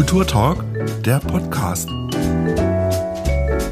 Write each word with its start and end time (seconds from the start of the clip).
Kulturtalk, 0.00 0.64
der 1.04 1.20
Podcast. 1.20 1.86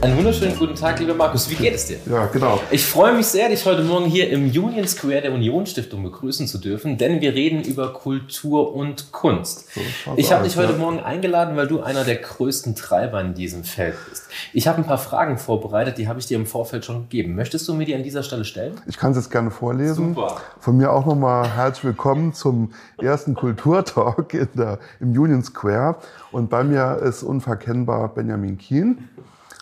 Einen 0.00 0.16
wunderschönen 0.16 0.56
guten 0.56 0.76
Tag, 0.76 1.00
lieber 1.00 1.14
Markus. 1.14 1.50
Wie 1.50 1.56
geht 1.56 1.74
es 1.74 1.86
dir? 1.86 1.98
Ja, 2.06 2.26
genau. 2.26 2.60
Ich 2.70 2.86
freue 2.86 3.14
mich 3.14 3.26
sehr, 3.26 3.48
dich 3.48 3.66
heute 3.66 3.82
Morgen 3.82 4.06
hier 4.06 4.30
im 4.30 4.44
Union 4.44 4.86
Square 4.86 5.22
der 5.22 5.32
Union 5.32 5.66
Stiftung 5.66 6.04
begrüßen 6.04 6.46
zu 6.46 6.58
dürfen, 6.58 6.98
denn 6.98 7.20
wir 7.20 7.34
reden 7.34 7.64
über 7.64 7.92
Kultur 7.92 8.76
und 8.76 9.10
Kunst. 9.10 9.66
So 9.74 9.80
ich 10.14 10.32
habe 10.32 10.44
dich 10.44 10.56
heute 10.56 10.74
ja. 10.74 10.78
Morgen 10.78 11.00
eingeladen, 11.00 11.56
weil 11.56 11.66
du 11.66 11.80
einer 11.80 12.04
der 12.04 12.14
größten 12.14 12.76
Treiber 12.76 13.20
in 13.20 13.34
diesem 13.34 13.64
Feld 13.64 13.96
bist. 14.08 14.28
Ich 14.52 14.68
habe 14.68 14.78
ein 14.78 14.84
paar 14.84 14.98
Fragen 14.98 15.36
vorbereitet, 15.36 15.98
die 15.98 16.06
habe 16.06 16.20
ich 16.20 16.26
dir 16.26 16.36
im 16.36 16.46
Vorfeld 16.46 16.84
schon 16.84 17.02
gegeben. 17.02 17.34
Möchtest 17.34 17.66
du 17.66 17.74
mir 17.74 17.84
die 17.84 17.96
an 17.96 18.04
dieser 18.04 18.22
Stelle 18.22 18.44
stellen? 18.44 18.80
Ich 18.86 18.98
kann 18.98 19.10
es 19.10 19.16
jetzt 19.16 19.32
gerne 19.32 19.50
vorlesen. 19.50 20.14
Super. 20.14 20.40
Von 20.60 20.76
mir 20.76 20.92
auch 20.92 21.06
nochmal 21.06 21.50
herzlich 21.56 21.84
willkommen 21.84 22.34
zum 22.34 22.70
ersten 23.02 23.34
Kulturtalk 23.34 24.32
in 24.32 24.48
der, 24.56 24.78
im 25.00 25.10
Union 25.10 25.42
Square. 25.42 25.96
Und 26.30 26.50
bei 26.50 26.62
mir 26.62 27.00
ist 27.02 27.24
unverkennbar 27.24 28.14
Benjamin 28.14 28.58
Kien. 28.58 29.08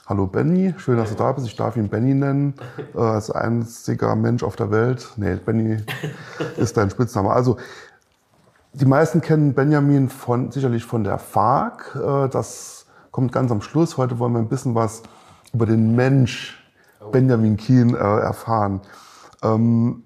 Hallo 0.09 0.29
Benny, 0.29 0.73
schön, 0.79 0.99
dass 0.99 1.11
du 1.11 1.17
da 1.17 1.33
bist. 1.33 1.49
Ich 1.49 1.57
darf 1.57 1.77
ihn 1.77 1.89
Benny 1.89 2.15
nennen, 2.15 2.55
äh, 2.95 2.99
als 2.99 3.29
einziger 3.33 4.15
Mensch 4.15 4.45
auf 4.45 4.55
der 4.55 4.71
Welt. 4.71 5.09
Nee, 5.17 5.35
Benny 5.35 5.79
ist 6.57 6.77
dein 6.77 6.91
Spitzname. 6.91 7.31
Also, 7.31 7.57
die 8.73 8.85
meisten 8.85 9.21
kennen 9.21 9.53
Benjamin 9.53 10.09
von, 10.09 10.53
sicherlich 10.53 10.85
von 10.85 11.03
der 11.03 11.19
FARC. 11.19 11.97
Äh, 11.97 12.29
das 12.29 12.87
kommt 13.11 13.33
ganz 13.33 13.51
am 13.51 13.61
Schluss. 13.63 13.97
Heute 13.97 14.21
wollen 14.21 14.35
wir 14.35 14.39
ein 14.39 14.49
bisschen 14.49 14.77
was 14.77 15.03
über 15.53 15.67
den 15.67 15.97
Mensch 15.97 16.57
Benjamin 17.11 17.57
Kien 17.57 17.93
äh, 17.97 17.99
erfahren. 17.99 18.83
Ähm, 19.43 20.05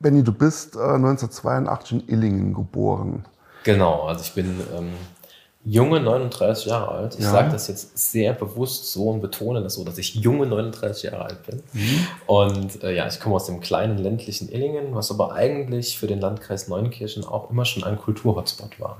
Benny, 0.00 0.24
du 0.24 0.32
bist 0.32 0.74
äh, 0.74 0.80
1982 0.80 1.92
in 1.92 2.08
Illingen 2.08 2.54
geboren. 2.54 3.24
Genau, 3.62 4.02
also 4.02 4.20
ich 4.22 4.34
bin 4.34 4.60
ähm, 4.76 4.94
junge 5.64 6.00
39 6.00 6.66
Jahre 6.66 6.88
alt. 6.92 7.14
Ich 7.18 7.24
Ja. 7.24 7.32
sage 7.32 7.50
das 7.52 7.68
jetzt 7.68 7.98
sehr 7.98 8.32
bewusst 8.32 8.92
so 8.92 9.10
und 9.10 9.20
betone 9.20 9.62
das 9.62 9.74
so, 9.74 9.84
dass 9.84 9.98
ich 9.98 10.14
junge 10.14 10.46
39 10.46 11.04
Jahre 11.10 11.24
alt 11.26 11.46
bin. 11.46 11.62
Und 12.26 12.82
äh, 12.82 12.94
ja, 12.94 13.06
ich 13.06 13.20
komme 13.20 13.34
aus 13.36 13.46
dem 13.46 13.60
kleinen 13.60 13.98
ländlichen 13.98 14.48
Illingen, 14.50 14.94
was 14.94 15.10
aber 15.10 15.34
eigentlich 15.34 15.98
für 15.98 16.06
den 16.06 16.20
Landkreis 16.20 16.68
Neunkirchen 16.68 17.24
auch 17.24 17.50
immer 17.50 17.64
schon 17.64 17.84
ein 17.84 17.98
Kulturhotspot 17.98 18.80
war. 18.80 18.98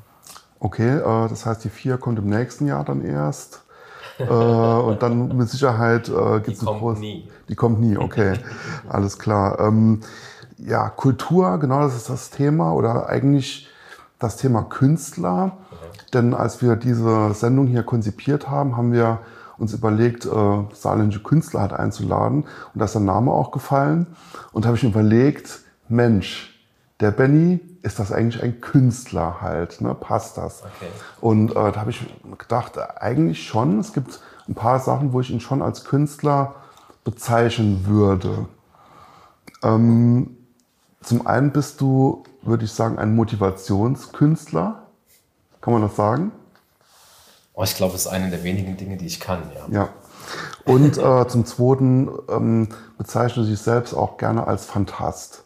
Okay, 0.60 0.96
äh, 0.98 1.28
das 1.28 1.46
heißt, 1.46 1.64
die 1.64 1.70
vier 1.70 1.96
kommt 1.96 2.18
im 2.18 2.28
nächsten 2.28 2.66
Jahr 2.66 2.84
dann 2.84 3.02
erst. 3.04 3.62
äh, 4.18 4.24
und 4.24 5.00
dann 5.00 5.36
mit 5.36 5.48
Sicherheit 5.48 6.08
äh, 6.08 6.40
gibt 6.40 6.58
es 6.58 6.64
kommt 6.64 6.98
nie. 6.98 7.28
Die 7.48 7.54
kommt 7.54 7.80
nie, 7.80 7.96
okay. 7.96 8.34
Alles 8.88 9.18
klar. 9.18 9.60
Ähm, 9.60 10.00
ja, 10.58 10.88
Kultur, 10.90 11.56
genau 11.58 11.80
das 11.82 11.94
ist 11.94 12.10
das 12.10 12.30
Thema 12.30 12.72
oder 12.74 13.08
eigentlich 13.08 13.68
das 14.18 14.36
Thema 14.36 14.62
Künstler. 14.62 15.58
Denn 16.12 16.34
als 16.34 16.62
wir 16.62 16.76
diese 16.76 17.34
Sendung 17.34 17.66
hier 17.66 17.82
konzipiert 17.82 18.48
haben, 18.48 18.76
haben 18.76 18.92
wir 18.92 19.20
uns 19.58 19.74
überlegt, 19.74 20.24
äh, 20.24 20.64
saarländische 20.72 21.22
Künstler 21.22 21.60
halt 21.60 21.72
einzuladen. 21.72 22.42
Und 22.42 22.78
da 22.78 22.84
ist 22.84 22.94
der 22.94 23.02
Name 23.02 23.32
auch 23.32 23.50
gefallen. 23.50 24.06
Und 24.52 24.64
da 24.64 24.68
habe 24.68 24.76
ich 24.76 24.84
mir 24.84 24.90
überlegt, 24.90 25.60
Mensch, 25.88 26.54
der 27.00 27.10
Benny, 27.10 27.60
ist 27.82 27.98
das 27.98 28.12
eigentlich 28.12 28.42
ein 28.42 28.60
Künstler 28.60 29.40
halt? 29.40 29.80
Ne? 29.80 29.94
Passt 29.94 30.36
das? 30.36 30.62
Okay. 30.62 30.90
Und 31.20 31.52
äh, 31.52 31.72
da 31.72 31.76
habe 31.76 31.90
ich 31.90 32.04
gedacht, 32.38 32.78
eigentlich 33.00 33.46
schon. 33.46 33.78
Es 33.78 33.92
gibt 33.92 34.20
ein 34.48 34.54
paar 34.54 34.80
Sachen, 34.80 35.12
wo 35.12 35.20
ich 35.20 35.30
ihn 35.30 35.40
schon 35.40 35.62
als 35.62 35.84
Künstler 35.84 36.56
bezeichnen 37.04 37.86
würde. 37.86 38.46
Ähm, 39.62 40.36
zum 41.00 41.26
einen 41.26 41.52
bist 41.52 41.80
du, 41.80 42.24
würde 42.48 42.64
ich 42.64 42.72
sagen, 42.72 42.98
ein 42.98 43.14
Motivationskünstler. 43.14 44.82
Kann 45.60 45.72
man 45.72 45.82
das 45.82 45.96
sagen? 45.96 46.32
Oh, 47.54 47.64
ich 47.64 47.74
glaube, 47.74 47.94
es 47.94 48.02
ist 48.02 48.06
eine 48.06 48.30
der 48.30 48.44
wenigen 48.44 48.76
Dinge, 48.76 48.96
die 48.96 49.06
ich 49.06 49.20
kann, 49.20 49.42
ja. 49.54 49.80
Ja. 49.80 49.88
Und 50.64 50.98
äh, 50.98 51.28
zum 51.28 51.44
Zweiten 51.46 52.08
ähm, 52.28 52.68
bezeichnet 52.98 53.46
sich 53.46 53.58
selbst 53.58 53.94
auch 53.94 54.16
gerne 54.18 54.46
als 54.46 54.66
Fantast. 54.66 55.44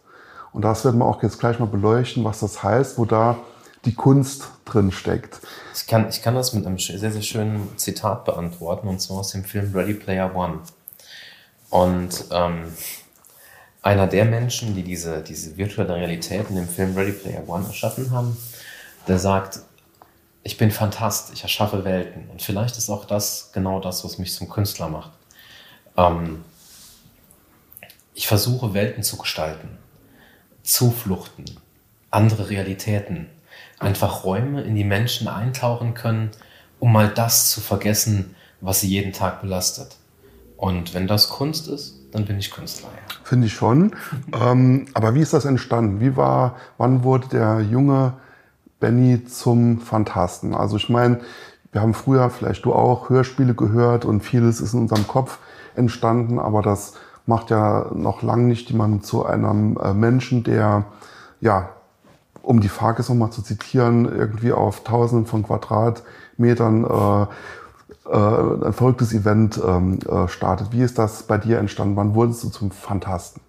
Und 0.53 0.63
das 0.63 0.85
werden 0.85 0.99
wir 0.99 1.07
auch 1.07 1.23
jetzt 1.23 1.39
gleich 1.39 1.59
mal 1.59 1.67
beleuchten, 1.67 2.25
was 2.25 2.41
das 2.41 2.63
heißt, 2.63 2.99
wo 2.99 3.05
da 3.05 3.37
die 3.85 3.95
Kunst 3.95 4.51
drin 4.65 4.93
steckt. 4.93 5.41
Ich 5.75 5.87
kann, 5.87 6.09
ich 6.09 6.23
kann 6.23 6.35
das 6.35 6.53
mit 6.53 6.67
einem 6.67 6.79
sehr, 6.79 6.99
sehr 6.99 7.23
schönen 7.23 7.77
Zitat 7.77 8.25
beantworten, 8.25 8.89
und 8.89 9.01
zwar 9.01 9.19
aus 9.19 9.33
dem 9.33 9.45
Film 9.45 9.73
Ready 9.75 9.95
Player 9.95 10.35
One. 10.35 10.59
Und 11.71 12.27
ähm, 12.31 12.65
einer 13.83 14.07
der 14.07 14.25
Menschen, 14.25 14.75
die 14.75 14.85
diese, 14.85 15.23
diese 15.23 15.57
virtuelle 15.57 15.97
Realität 15.97 16.49
in 16.49 16.57
dem 16.57 16.69
Film 16.69 16.97
Ready 16.97 17.13
Player 17.13 17.49
One 17.49 17.67
erschaffen 17.67 18.11
haben, 18.13 18.37
der 19.09 19.19
sagt, 19.19 19.61
ich 20.45 20.57
bin 20.57 20.71
Fantast, 20.71 21.33
ich 21.33 21.43
erschaffe 21.43 21.85
Welten. 21.85 22.29
Und 22.31 22.43
vielleicht 22.43 22.79
ist 22.79 22.89
auch 22.91 23.05
das 23.05 23.51
genau 23.53 23.81
das, 23.81 24.05
was 24.05 24.19
mich 24.19 24.33
zum 24.33 24.49
Künstler 24.49 24.89
macht. 24.89 25.11
Ähm, 25.97 26.45
ich 28.15 28.29
versuche 28.29 28.73
Welten 28.75 29.03
zu 29.03 29.19
gestalten, 29.19 29.79
Zufluchten, 30.63 31.45
andere 32.11 32.51
Realitäten, 32.51 33.29
einfach 33.79 34.25
Räume, 34.25 34.63
in 34.63 34.77
die 34.77 34.85
Menschen 34.85 35.27
eintauchen 35.27 35.95
können, 35.95 36.31
um 36.79 36.93
mal 36.93 37.09
das 37.09 37.51
zu 37.51 37.61
vergessen, 37.61 38.37
was 38.61 38.81
sie 38.81 38.89
jeden 38.89 39.13
Tag 39.13 39.41
belastet. 39.41 39.97
Und 40.57 40.95
wenn 40.95 41.09
das 41.09 41.29
Kunst 41.29 41.67
ist, 41.67 42.02
dann 42.13 42.27
bin 42.27 42.39
ich 42.39 42.51
Künstler. 42.51 42.89
Ja. 42.89 43.15
Finde 43.25 43.47
ich 43.47 43.55
schon. 43.55 43.93
ähm, 44.41 44.87
aber 44.95 45.15
wie 45.15 45.21
ist 45.21 45.33
das 45.33 45.45
entstanden? 45.45 46.01
Wie 46.01 46.17
war, 46.17 46.57
wann 46.79 47.03
wurde 47.03 47.29
der 47.29 47.61
junge 47.61 48.15
Benny 48.81 49.25
zum 49.25 49.81
Fantasten? 49.81 50.55
Also 50.55 50.77
ich 50.77 50.89
meine, 50.89 51.21
wir 51.73 51.81
haben 51.81 51.95
früher, 51.95 52.29
vielleicht 52.31 52.65
du 52.67 52.75
auch, 52.75 53.09
Hörspiele 53.09 53.55
gehört 53.55 54.05
und 54.05 54.21
vieles 54.21 54.61
ist 54.61 54.75
in 54.75 54.81
unserem 54.81 55.09
Kopf 55.09 55.39
entstanden, 55.75 56.39
aber 56.39 56.61
das 56.61 56.95
macht 57.25 57.51
ja 57.51 57.91
noch 57.95 58.23
lange 58.23 58.45
nicht 58.45 58.71
jemanden 58.71 59.03
zu 59.03 59.25
einem 59.25 59.79
äh, 59.83 59.95
Menschen, 59.95 60.45
der, 60.45 60.85
ja, 61.41 61.71
um 62.43 62.61
die 62.61 62.69
Farkes 62.69 63.09
nochmal 63.09 63.31
zu 63.31 63.41
zitieren, 63.41 64.05
irgendwie 64.05 64.53
auf 64.53 64.85
tausenden 64.85 65.27
von 65.27 65.45
Quadratmetern 65.45 66.85
äh, 66.85 67.27
äh, 68.07 68.67
ein 68.67 68.73
verrücktes 68.73 69.13
Event 69.13 69.61
ähm, 69.65 69.99
äh, 70.01 70.29
startet. 70.29 70.73
Wie 70.73 70.83
ist 70.83 70.99
das 70.99 71.25
bei 71.25 71.39
dir 71.39 71.59
entstanden? 71.59 71.97
Wann 71.97 72.15
wurdest 72.15 72.45
du 72.45 72.51
zum 72.51 72.71
Fantasten? 72.71 73.41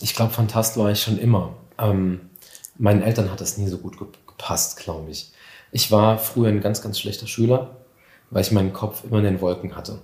Ich 0.00 0.14
glaube, 0.14 0.32
Fantast 0.32 0.76
war 0.76 0.90
ich 0.90 1.02
schon 1.02 1.18
immer. 1.18 1.54
Ähm, 1.78 2.20
meinen 2.78 3.02
Eltern 3.02 3.30
hat 3.30 3.40
das 3.40 3.58
nie 3.58 3.68
so 3.68 3.78
gut 3.78 3.98
ge- 3.98 4.08
gepasst, 4.26 4.78
glaube 4.78 5.10
ich. 5.10 5.32
Ich 5.72 5.90
war 5.90 6.18
früher 6.18 6.48
ein 6.48 6.60
ganz, 6.60 6.82
ganz 6.82 6.98
schlechter 6.98 7.26
Schüler, 7.26 7.76
weil 8.30 8.42
ich 8.42 8.52
meinen 8.52 8.72
Kopf 8.72 9.04
immer 9.04 9.18
in 9.18 9.24
den 9.24 9.40
Wolken 9.40 9.76
hatte. 9.76 10.00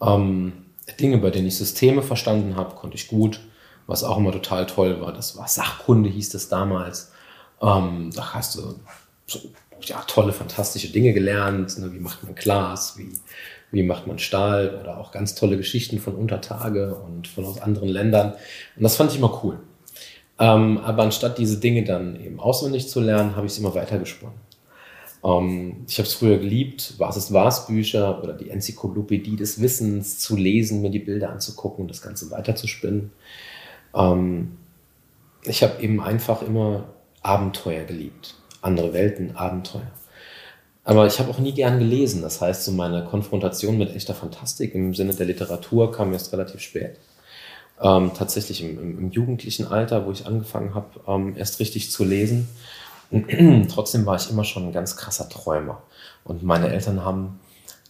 Ähm, 0.00 0.66
Dinge, 0.98 1.18
bei 1.18 1.30
denen 1.30 1.46
ich 1.46 1.56
Systeme 1.56 2.02
verstanden 2.02 2.56
habe, 2.56 2.74
konnte 2.74 2.96
ich 2.96 3.08
gut. 3.08 3.40
Was 3.86 4.04
auch 4.04 4.18
immer 4.18 4.32
total 4.32 4.66
toll 4.66 5.00
war, 5.00 5.12
das 5.12 5.36
war 5.36 5.48
Sachkunde, 5.48 6.08
hieß 6.08 6.30
das 6.30 6.48
damals. 6.48 7.12
Ähm, 7.60 8.10
da 8.14 8.34
hast 8.34 8.56
du 8.56 8.80
ja, 9.86 10.02
tolle, 10.06 10.32
fantastische 10.32 10.90
Dinge 10.90 11.12
gelernt. 11.12 11.78
Ne? 11.78 11.92
Wie 11.92 12.00
macht 12.00 12.22
man 12.24 12.34
Glas, 12.34 12.98
wie, 12.98 13.12
wie 13.70 13.82
macht 13.82 14.06
man 14.06 14.18
Stahl 14.18 14.78
oder 14.80 14.98
auch 14.98 15.10
ganz 15.10 15.34
tolle 15.34 15.56
Geschichten 15.56 15.98
von 15.98 16.14
Untertage 16.14 16.94
und 16.94 17.28
von 17.28 17.44
aus 17.44 17.60
anderen 17.60 17.88
Ländern. 17.88 18.32
Und 18.76 18.82
das 18.82 18.96
fand 18.96 19.10
ich 19.10 19.18
immer 19.18 19.40
cool. 19.42 19.58
Ähm, 20.38 20.78
aber 20.78 21.02
anstatt 21.02 21.38
diese 21.38 21.58
Dinge 21.58 21.84
dann 21.84 22.20
eben 22.20 22.40
auswendig 22.40 22.88
zu 22.88 23.00
lernen, 23.00 23.36
habe 23.36 23.46
ich 23.46 23.52
sie 23.54 23.60
immer 23.60 23.74
weitergesponnen. 23.74 24.36
Ähm, 25.24 25.84
ich 25.88 25.98
habe 25.98 26.08
es 26.08 26.14
früher 26.14 26.38
geliebt, 26.38 26.94
Was 26.98 27.16
ist 27.16 27.32
was 27.32 27.66
Bücher 27.66 28.22
oder 28.22 28.32
die 28.34 28.50
Enzyklopädie 28.50 29.36
des 29.36 29.60
Wissens 29.60 30.18
zu 30.18 30.36
lesen, 30.36 30.82
mir 30.82 30.90
die 30.90 30.98
Bilder 30.98 31.30
anzugucken 31.30 31.82
und 31.82 31.88
das 31.88 32.02
Ganze 32.02 32.30
weiterzuspinnen. 32.30 33.12
Ähm, 33.94 34.56
ich 35.44 35.62
habe 35.62 35.82
eben 35.82 36.00
einfach 36.00 36.42
immer 36.42 36.84
Abenteuer 37.22 37.84
geliebt. 37.84 38.34
Andere 38.62 38.94
Welten, 38.94 39.36
Abenteuer. 39.36 39.90
Aber 40.84 41.06
ich 41.06 41.18
habe 41.18 41.30
auch 41.30 41.38
nie 41.38 41.52
gern 41.52 41.78
gelesen. 41.78 42.22
Das 42.22 42.40
heißt, 42.40 42.64
so 42.64 42.72
meine 42.72 43.04
Konfrontation 43.04 43.78
mit 43.78 43.94
echter 43.94 44.14
Fantastik 44.14 44.74
im 44.74 44.94
Sinne 44.94 45.14
der 45.14 45.26
Literatur 45.26 45.92
kam 45.92 46.12
erst 46.12 46.32
relativ 46.32 46.60
spät. 46.60 46.98
Ähm, 47.80 48.12
tatsächlich 48.16 48.62
im, 48.62 48.78
im, 48.78 48.98
im 48.98 49.10
jugendlichen 49.10 49.66
Alter, 49.66 50.06
wo 50.06 50.12
ich 50.12 50.26
angefangen 50.26 50.74
habe, 50.74 51.00
ähm, 51.06 51.36
erst 51.36 51.60
richtig 51.60 51.90
zu 51.90 52.04
lesen. 52.04 52.48
Trotzdem 53.68 54.06
war 54.06 54.16
ich 54.16 54.30
immer 54.30 54.44
schon 54.44 54.68
ein 54.68 54.72
ganz 54.72 54.96
krasser 54.96 55.28
Träumer. 55.28 55.82
Und 56.24 56.42
meine 56.42 56.68
Eltern 56.68 57.04
haben 57.04 57.40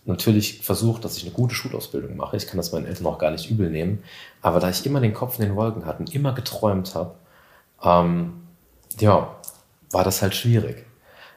natürlich 0.04 0.60
versucht, 0.62 1.04
dass 1.04 1.16
ich 1.16 1.24
eine 1.24 1.32
gute 1.32 1.54
Schulausbildung 1.54 2.16
mache. 2.16 2.36
Ich 2.36 2.46
kann 2.46 2.56
das 2.56 2.72
meinen 2.72 2.86
Eltern 2.86 3.06
auch 3.06 3.18
gar 3.18 3.30
nicht 3.30 3.50
übel 3.50 3.70
nehmen. 3.70 4.02
Aber 4.40 4.58
da 4.60 4.68
ich 4.68 4.84
immer 4.84 5.00
den 5.00 5.14
Kopf 5.14 5.38
in 5.38 5.44
den 5.44 5.56
Wolken 5.56 5.86
hatte 5.86 6.00
und 6.00 6.14
immer 6.14 6.32
geträumt 6.32 6.94
habe, 6.94 7.14
ähm, 7.84 8.42
ja, 8.98 9.36
war 9.92 10.04
das 10.04 10.22
halt 10.22 10.34
schwierig. 10.34 10.84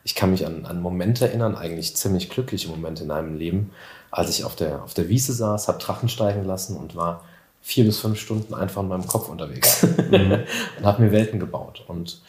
Ich 0.03 0.15
kann 0.15 0.31
mich 0.31 0.45
an, 0.45 0.65
an 0.65 0.81
Momente 0.81 1.27
erinnern, 1.27 1.55
eigentlich 1.55 1.95
ziemlich 1.95 2.29
glückliche 2.29 2.69
Momente 2.69 3.03
in 3.03 3.09
meinem 3.09 3.37
Leben, 3.37 3.71
als 4.11 4.29
ich 4.29 4.43
auf 4.43 4.55
der, 4.55 4.83
auf 4.83 4.93
der 4.93 5.09
Wiese 5.09 5.33
saß, 5.33 5.67
habe 5.67 5.79
Drachen 5.79 6.09
steigen 6.09 6.45
lassen 6.45 6.77
und 6.77 6.95
war 6.95 7.23
vier 7.61 7.85
bis 7.85 7.99
fünf 7.99 8.19
Stunden 8.19 8.53
einfach 8.53 8.83
in 8.83 8.87
meinem 8.87 9.07
Kopf 9.07 9.27
unterwegs 9.27 9.83
und 10.11 10.85
habe 10.85 11.01
mir 11.01 11.11
Welten 11.11 11.39
gebaut. 11.39 11.83
Und 11.87 12.21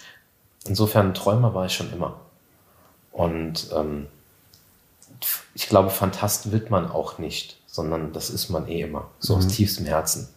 insofern 0.65 1.09
ein 1.09 1.15
Träumer 1.15 1.55
war 1.55 1.67
ich 1.67 1.75
schon 1.75 1.93
immer. 1.93 2.21
Und 3.13 3.69
ähm, 3.75 4.07
ich 5.55 5.69
glaube, 5.69 5.91
Fantast 5.91 6.53
wird 6.53 6.71
man 6.71 6.91
auch 6.91 7.19
nicht, 7.19 7.59
sondern 7.67 8.13
das 8.13 8.31
ist 8.31 8.49
man 8.49 8.67
eh 8.69 8.81
immer, 8.83 9.09
so 9.19 9.35
mhm. 9.35 9.39
aus 9.39 9.49
tiefstem 9.49 9.87
Herzen. 9.87 10.29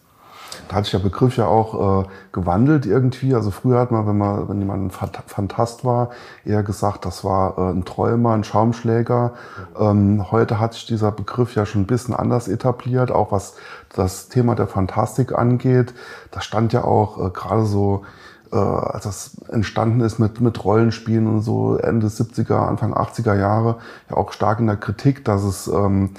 Da 0.68 0.76
hat 0.76 0.84
sich 0.84 0.92
der 0.92 1.00
Begriff 1.00 1.36
ja 1.36 1.46
auch 1.46 2.04
äh, 2.04 2.08
gewandelt 2.32 2.86
irgendwie. 2.86 3.34
Also 3.34 3.50
früher 3.50 3.80
hat 3.80 3.90
man, 3.90 4.06
wenn 4.06 4.18
man, 4.18 4.48
wenn 4.48 4.58
jemand 4.58 4.84
ein 4.84 5.10
Fantast 5.26 5.84
war, 5.84 6.10
eher 6.44 6.62
gesagt, 6.62 7.04
das 7.04 7.24
war 7.24 7.58
äh, 7.58 7.72
ein 7.72 7.84
Träumer, 7.84 8.34
ein 8.34 8.44
Schaumschläger. 8.44 9.34
Ähm, 9.78 10.30
heute 10.30 10.60
hat 10.60 10.74
sich 10.74 10.86
dieser 10.86 11.12
Begriff 11.12 11.54
ja 11.54 11.66
schon 11.66 11.82
ein 11.82 11.86
bisschen 11.86 12.14
anders 12.14 12.48
etabliert, 12.48 13.10
auch 13.10 13.32
was 13.32 13.54
das 13.94 14.28
Thema 14.28 14.54
der 14.54 14.66
Fantastik 14.66 15.36
angeht. 15.36 15.94
Da 16.30 16.40
stand 16.40 16.72
ja 16.72 16.84
auch 16.84 17.26
äh, 17.26 17.30
gerade 17.30 17.64
so 17.64 18.04
äh, 18.52 18.56
als 18.56 19.04
das 19.04 19.36
entstanden 19.48 20.00
ist 20.00 20.18
mit, 20.18 20.40
mit 20.40 20.64
Rollenspielen 20.64 21.26
und 21.26 21.42
so 21.42 21.76
Ende 21.76 22.08
70er, 22.08 22.66
Anfang 22.66 22.94
80er 22.94 23.36
Jahre, 23.36 23.78
ja 24.08 24.16
auch 24.16 24.32
stark 24.32 24.60
in 24.60 24.66
der 24.66 24.76
Kritik, 24.76 25.24
dass 25.24 25.44
es, 25.44 25.68
ähm, 25.68 26.10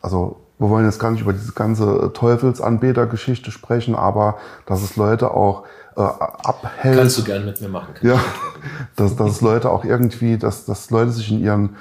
also 0.00 0.40
wir 0.62 0.70
wollen 0.70 0.84
jetzt 0.84 1.00
gar 1.00 1.10
nicht 1.10 1.22
über 1.22 1.32
diese 1.32 1.52
ganze 1.52 2.12
Teufelsanbeter-Geschichte 2.14 3.50
sprechen, 3.50 3.96
aber 3.96 4.36
dass 4.64 4.82
es 4.82 4.94
Leute 4.96 5.32
auch 5.32 5.64
äh, 5.96 6.00
abhält. 6.00 6.98
Kannst 6.98 7.18
du 7.18 7.24
gern 7.24 7.44
mit 7.44 7.60
mir 7.60 7.68
machen. 7.68 7.94
Ja, 8.00 8.20
dass, 8.96 9.16
dass 9.16 9.32
es 9.32 9.40
Leute 9.40 9.70
auch 9.70 9.84
irgendwie, 9.84 10.38
dass, 10.38 10.64
dass 10.64 10.90
Leute 10.90 11.10
sich 11.10 11.30
in 11.30 11.42
ihren 11.42 11.76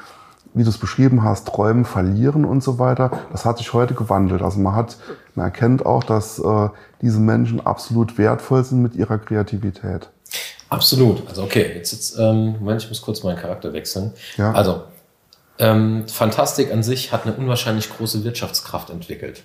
wie 0.54 0.64
du 0.64 0.70
es 0.70 0.78
beschrieben 0.78 1.24
hast, 1.24 1.48
Träumen 1.48 1.86
verlieren 1.86 2.44
und 2.44 2.62
so 2.62 2.78
weiter. 2.78 3.12
Das 3.32 3.46
hat 3.46 3.58
sich 3.58 3.72
heute 3.72 3.94
gewandelt. 3.94 4.42
Also 4.42 4.60
man 4.60 4.76
hat, 4.76 4.98
man 5.34 5.46
erkennt 5.46 5.86
auch, 5.86 6.04
dass 6.04 6.40
äh, 6.40 6.70
diese 7.02 7.20
Menschen 7.20 7.66
absolut 7.66 8.18
wertvoll 8.18 8.64
sind 8.66 8.82
mit 8.82 8.96
ihrer 8.96 9.18
Kreativität. 9.18 10.10
Absolut. 10.68 11.26
Also 11.30 11.44
okay, 11.44 11.72
jetzt, 11.76 11.94
jetzt 11.94 12.18
ähm, 12.20 12.58
Moment, 12.60 12.82
ich 12.84 12.90
muss 12.90 13.02
kurz 13.02 13.24
meinen 13.24 13.38
Charakter 13.38 13.72
wechseln. 13.72 14.12
Ja. 14.36 14.52
Also 14.52 14.84
ähm, 15.62 16.08
Fantastik 16.08 16.72
an 16.72 16.82
sich 16.82 17.12
hat 17.12 17.26
eine 17.26 17.36
unwahrscheinlich 17.36 17.90
große 17.90 18.24
Wirtschaftskraft 18.24 18.90
entwickelt. 18.90 19.44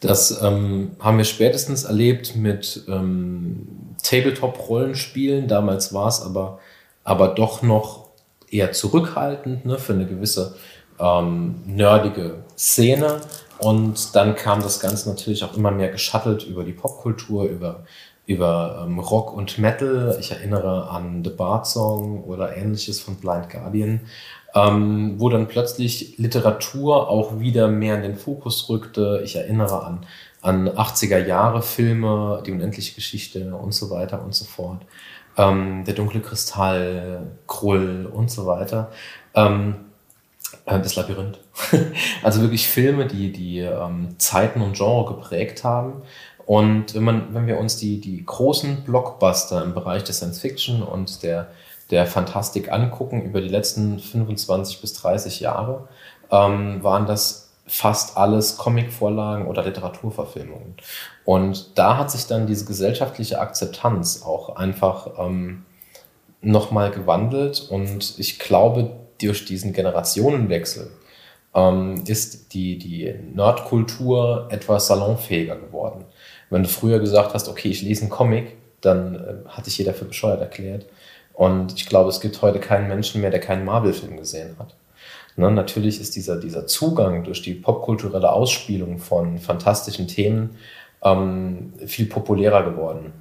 Das 0.00 0.42
ähm, 0.42 0.92
haben 0.98 1.18
wir 1.18 1.24
spätestens 1.24 1.84
erlebt 1.84 2.36
mit 2.36 2.84
ähm, 2.88 3.94
Tabletop-Rollenspielen. 4.02 5.46
Damals 5.46 5.92
war 5.92 6.08
es 6.08 6.22
aber, 6.22 6.60
aber 7.04 7.28
doch 7.28 7.62
noch 7.62 8.06
eher 8.50 8.72
zurückhaltend 8.72 9.66
ne, 9.66 9.76
für 9.76 9.92
eine 9.92 10.06
gewisse 10.06 10.56
ähm, 10.98 11.56
nerdige 11.66 12.44
Szene. 12.56 13.20
Und 13.58 14.14
dann 14.14 14.36
kam 14.36 14.62
das 14.62 14.80
Ganze 14.80 15.10
natürlich 15.10 15.44
auch 15.44 15.56
immer 15.56 15.70
mehr 15.70 15.90
geschattelt 15.90 16.44
über 16.44 16.64
die 16.64 16.72
Popkultur, 16.72 17.44
über, 17.44 17.84
über 18.24 18.84
ähm, 18.86 19.00
Rock 19.00 19.34
und 19.34 19.58
Metal. 19.58 20.16
Ich 20.20 20.30
erinnere 20.30 20.88
an 20.90 21.24
The 21.24 21.30
Bard 21.30 21.66
Song 21.66 22.22
oder 22.24 22.56
ähnliches 22.56 23.00
von 23.00 23.16
Blind 23.16 23.50
Guardian, 23.50 24.00
ähm, 24.54 25.14
wo 25.18 25.28
dann 25.28 25.48
plötzlich 25.48 26.18
Literatur 26.18 27.08
auch 27.08 27.38
wieder 27.40 27.68
mehr 27.68 27.96
in 27.96 28.02
den 28.02 28.16
Fokus 28.16 28.68
rückte. 28.68 29.20
Ich 29.24 29.36
erinnere 29.36 29.84
an, 29.84 30.06
an 30.40 30.68
80er 30.68 31.24
Jahre 31.24 31.62
Filme, 31.62 32.42
die 32.46 32.52
unendliche 32.52 32.94
Geschichte 32.94 33.54
und 33.54 33.72
so 33.72 33.90
weiter 33.90 34.22
und 34.22 34.34
so 34.34 34.44
fort 34.44 34.82
ähm, 35.38 35.84
Der 35.84 35.94
dunkle 35.94 36.20
Kristall, 36.20 37.22
Krull 37.46 38.06
und 38.12 38.30
so 38.30 38.46
weiter. 38.46 38.90
Ähm, 39.34 39.76
äh, 40.66 40.80
das 40.80 40.96
Labyrinth. 40.96 41.38
also 42.22 42.42
wirklich 42.42 42.68
Filme, 42.68 43.06
die 43.06 43.32
die 43.32 43.60
ähm, 43.60 44.14
Zeiten 44.18 44.60
und 44.60 44.76
Genre 44.76 45.14
geprägt 45.14 45.64
haben. 45.64 46.02
Und 46.44 46.94
wenn, 46.94 47.04
man, 47.04 47.34
wenn 47.34 47.46
wir 47.46 47.58
uns 47.58 47.76
die, 47.76 48.00
die 48.00 48.24
großen 48.24 48.82
Blockbuster 48.84 49.62
im 49.62 49.74
Bereich 49.74 50.04
der 50.04 50.14
Science 50.14 50.40
Fiction 50.40 50.82
und 50.82 51.22
der, 51.22 51.48
der 51.90 52.06
Fantastik 52.06 52.70
angucken 52.70 53.22
über 53.22 53.40
die 53.40 53.48
letzten 53.48 53.98
25 53.98 54.80
bis 54.80 54.94
30 54.94 55.40
Jahre, 55.40 55.88
ähm, 56.30 56.82
waren 56.82 57.06
das 57.06 57.48
fast 57.66 58.16
alles 58.16 58.56
Comicvorlagen 58.56 59.46
oder 59.46 59.62
Literaturverfilmungen. 59.62 60.74
Und 61.24 61.78
da 61.78 61.98
hat 61.98 62.10
sich 62.10 62.26
dann 62.26 62.46
diese 62.46 62.64
gesellschaftliche 62.64 63.40
Akzeptanz 63.40 64.22
auch 64.22 64.56
einfach 64.56 65.18
ähm, 65.18 65.64
nochmal 66.40 66.90
gewandelt. 66.90 67.66
Und 67.70 68.18
ich 68.18 68.38
glaube, 68.38 68.90
durch 69.20 69.44
diesen 69.44 69.72
Generationenwechsel 69.72 70.90
ähm, 71.54 72.04
ist 72.06 72.54
die, 72.54 72.78
die 72.78 73.14
Nerdkultur 73.34 74.48
etwas 74.50 74.86
salonfähiger 74.86 75.56
geworden. 75.56 76.04
Wenn 76.50 76.62
du 76.62 76.68
früher 76.68 76.98
gesagt 77.00 77.34
hast, 77.34 77.48
okay, 77.48 77.68
ich 77.68 77.82
lese 77.82 78.02
einen 78.02 78.10
Comic, 78.10 78.56
dann 78.80 79.14
äh, 79.14 79.48
hat 79.48 79.64
sich 79.64 79.76
jeder 79.78 79.92
für 79.92 80.04
bescheuert 80.04 80.40
erklärt. 80.40 80.86
Und 81.38 81.74
ich 81.74 81.86
glaube, 81.86 82.08
es 82.10 82.20
gibt 82.20 82.42
heute 82.42 82.58
keinen 82.58 82.88
Menschen 82.88 83.20
mehr, 83.20 83.30
der 83.30 83.38
keinen 83.38 83.64
Marvel-Film 83.64 84.16
gesehen 84.16 84.56
hat. 84.58 84.74
Ne, 85.36 85.48
natürlich 85.52 86.00
ist 86.00 86.16
dieser, 86.16 86.36
dieser 86.40 86.66
Zugang 86.66 87.22
durch 87.22 87.42
die 87.42 87.54
popkulturelle 87.54 88.32
Ausspielung 88.32 88.98
von 88.98 89.38
fantastischen 89.38 90.08
Themen 90.08 90.56
ähm, 91.00 91.74
viel 91.86 92.06
populärer 92.06 92.64
geworden. 92.64 93.12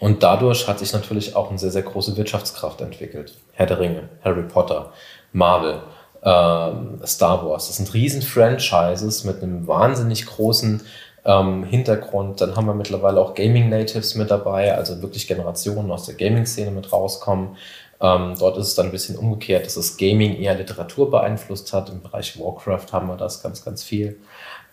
Und 0.00 0.24
dadurch 0.24 0.66
hat 0.66 0.80
sich 0.80 0.92
natürlich 0.92 1.36
auch 1.36 1.50
eine 1.50 1.58
sehr, 1.60 1.70
sehr 1.70 1.82
große 1.82 2.16
Wirtschaftskraft 2.16 2.80
entwickelt. 2.80 3.38
Herr 3.52 3.66
der 3.66 3.78
Ringe, 3.78 4.08
Harry 4.24 4.42
Potter, 4.42 4.92
Marvel, 5.32 5.82
äh, 6.20 7.06
Star 7.06 7.46
Wars. 7.46 7.68
Das 7.68 7.76
sind 7.76 7.94
riesen 7.94 8.22
Franchises 8.22 9.22
mit 9.22 9.40
einem 9.40 9.68
wahnsinnig 9.68 10.26
großen 10.26 10.82
ähm, 11.24 11.64
Hintergrund. 11.64 12.40
Dann 12.40 12.56
haben 12.56 12.66
wir 12.66 12.74
mittlerweile 12.74 13.20
auch 13.20 13.34
Gaming 13.34 13.68
Natives 13.68 14.14
mit 14.14 14.30
dabei, 14.30 14.74
also 14.74 15.02
wirklich 15.02 15.26
Generationen 15.26 15.90
aus 15.90 16.06
der 16.06 16.14
Gaming-Szene 16.14 16.70
mit 16.70 16.92
rauskommen. 16.92 17.56
Ähm, 18.00 18.34
dort 18.38 18.58
ist 18.58 18.68
es 18.68 18.74
dann 18.74 18.86
ein 18.86 18.92
bisschen 18.92 19.16
umgekehrt, 19.16 19.66
dass 19.66 19.74
das 19.74 19.96
Gaming 19.96 20.36
eher 20.36 20.54
Literatur 20.54 21.10
beeinflusst 21.10 21.72
hat. 21.72 21.88
Im 21.88 22.02
Bereich 22.02 22.38
Warcraft 22.38 22.92
haben 22.92 23.08
wir 23.08 23.16
das 23.16 23.42
ganz, 23.42 23.64
ganz 23.64 23.82
viel. 23.82 24.18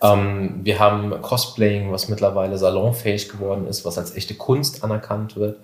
Ähm, 0.02 0.60
wir 0.62 0.78
haben 0.78 1.22
Cosplaying, 1.22 1.92
was 1.92 2.08
mittlerweile 2.08 2.58
salonfähig 2.58 3.28
geworden 3.28 3.66
ist, 3.66 3.84
was 3.84 3.98
als 3.98 4.14
echte 4.16 4.34
Kunst 4.34 4.82
anerkannt 4.82 5.36
wird, 5.36 5.60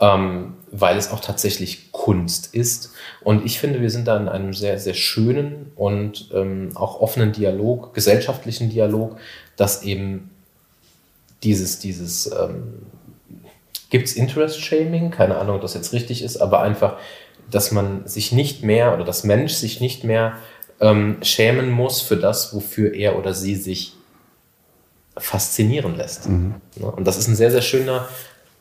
ähm, 0.00 0.54
weil 0.70 0.96
es 0.96 1.10
auch 1.10 1.20
tatsächlich 1.20 1.90
Kunst 1.90 2.54
ist. 2.54 2.92
Und 3.22 3.44
ich 3.44 3.58
finde, 3.58 3.80
wir 3.80 3.90
sind 3.90 4.06
da 4.06 4.16
in 4.16 4.28
einem 4.28 4.52
sehr, 4.52 4.78
sehr 4.78 4.94
schönen 4.94 5.72
und 5.74 6.30
ähm, 6.34 6.70
auch 6.74 7.00
offenen 7.00 7.32
Dialog, 7.32 7.94
gesellschaftlichen 7.94 8.70
Dialog, 8.70 9.16
dass 9.56 9.82
eben 9.82 10.30
dieses, 11.42 11.78
dieses 11.78 12.30
ähm, 12.30 12.86
Gibt 13.90 14.08
es 14.08 14.16
Interest-Shaming? 14.16 15.10
Keine 15.10 15.36
Ahnung, 15.36 15.56
ob 15.56 15.62
das 15.62 15.74
jetzt 15.74 15.92
richtig 15.92 16.22
ist, 16.22 16.36
aber 16.36 16.60
einfach, 16.60 16.96
dass 17.50 17.72
man 17.72 18.06
sich 18.06 18.32
nicht 18.32 18.62
mehr 18.62 18.94
oder 18.94 19.04
das 19.04 19.24
Mensch 19.24 19.54
sich 19.54 19.80
nicht 19.80 20.04
mehr 20.04 20.34
ähm, 20.80 21.18
schämen 21.22 21.70
muss 21.70 22.00
für 22.00 22.16
das, 22.16 22.54
wofür 22.54 22.94
er 22.94 23.18
oder 23.18 23.34
sie 23.34 23.56
sich 23.56 23.94
faszinieren 25.16 25.96
lässt. 25.96 26.28
Mhm. 26.28 26.54
Und 26.80 27.04
das 27.04 27.18
ist 27.18 27.28
ein 27.28 27.36
sehr, 27.36 27.50
sehr 27.50 27.62
schöner 27.62 28.08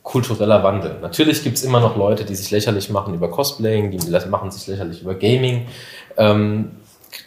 kultureller 0.03 0.63
Wandel. 0.63 0.99
Natürlich 1.01 1.43
gibt 1.43 1.57
es 1.57 1.63
immer 1.63 1.81
noch 1.81 1.97
Leute, 1.97 2.23
die 2.23 2.35
sich 2.35 2.49
lächerlich 2.49 2.89
machen 2.89 3.13
über 3.13 3.29
Cosplaying, 3.29 3.91
die 3.91 4.09
machen 4.29 4.51
sich 4.51 4.65
lächerlich 4.67 5.01
über 5.01 5.15
Gaming. 5.15 5.67
Ähm, 6.15 6.77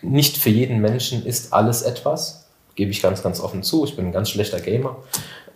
nicht 0.02 0.38
für 0.38 0.50
jeden 0.50 0.80
Menschen 0.80 1.24
ist 1.26 1.52
alles 1.52 1.82
etwas, 1.82 2.48
gebe 2.74 2.90
ich 2.90 3.02
ganz, 3.02 3.22
ganz 3.22 3.40
offen 3.40 3.62
zu. 3.62 3.84
Ich 3.84 3.96
bin 3.96 4.06
ein 4.06 4.12
ganz 4.12 4.30
schlechter 4.30 4.60
Gamer, 4.60 4.96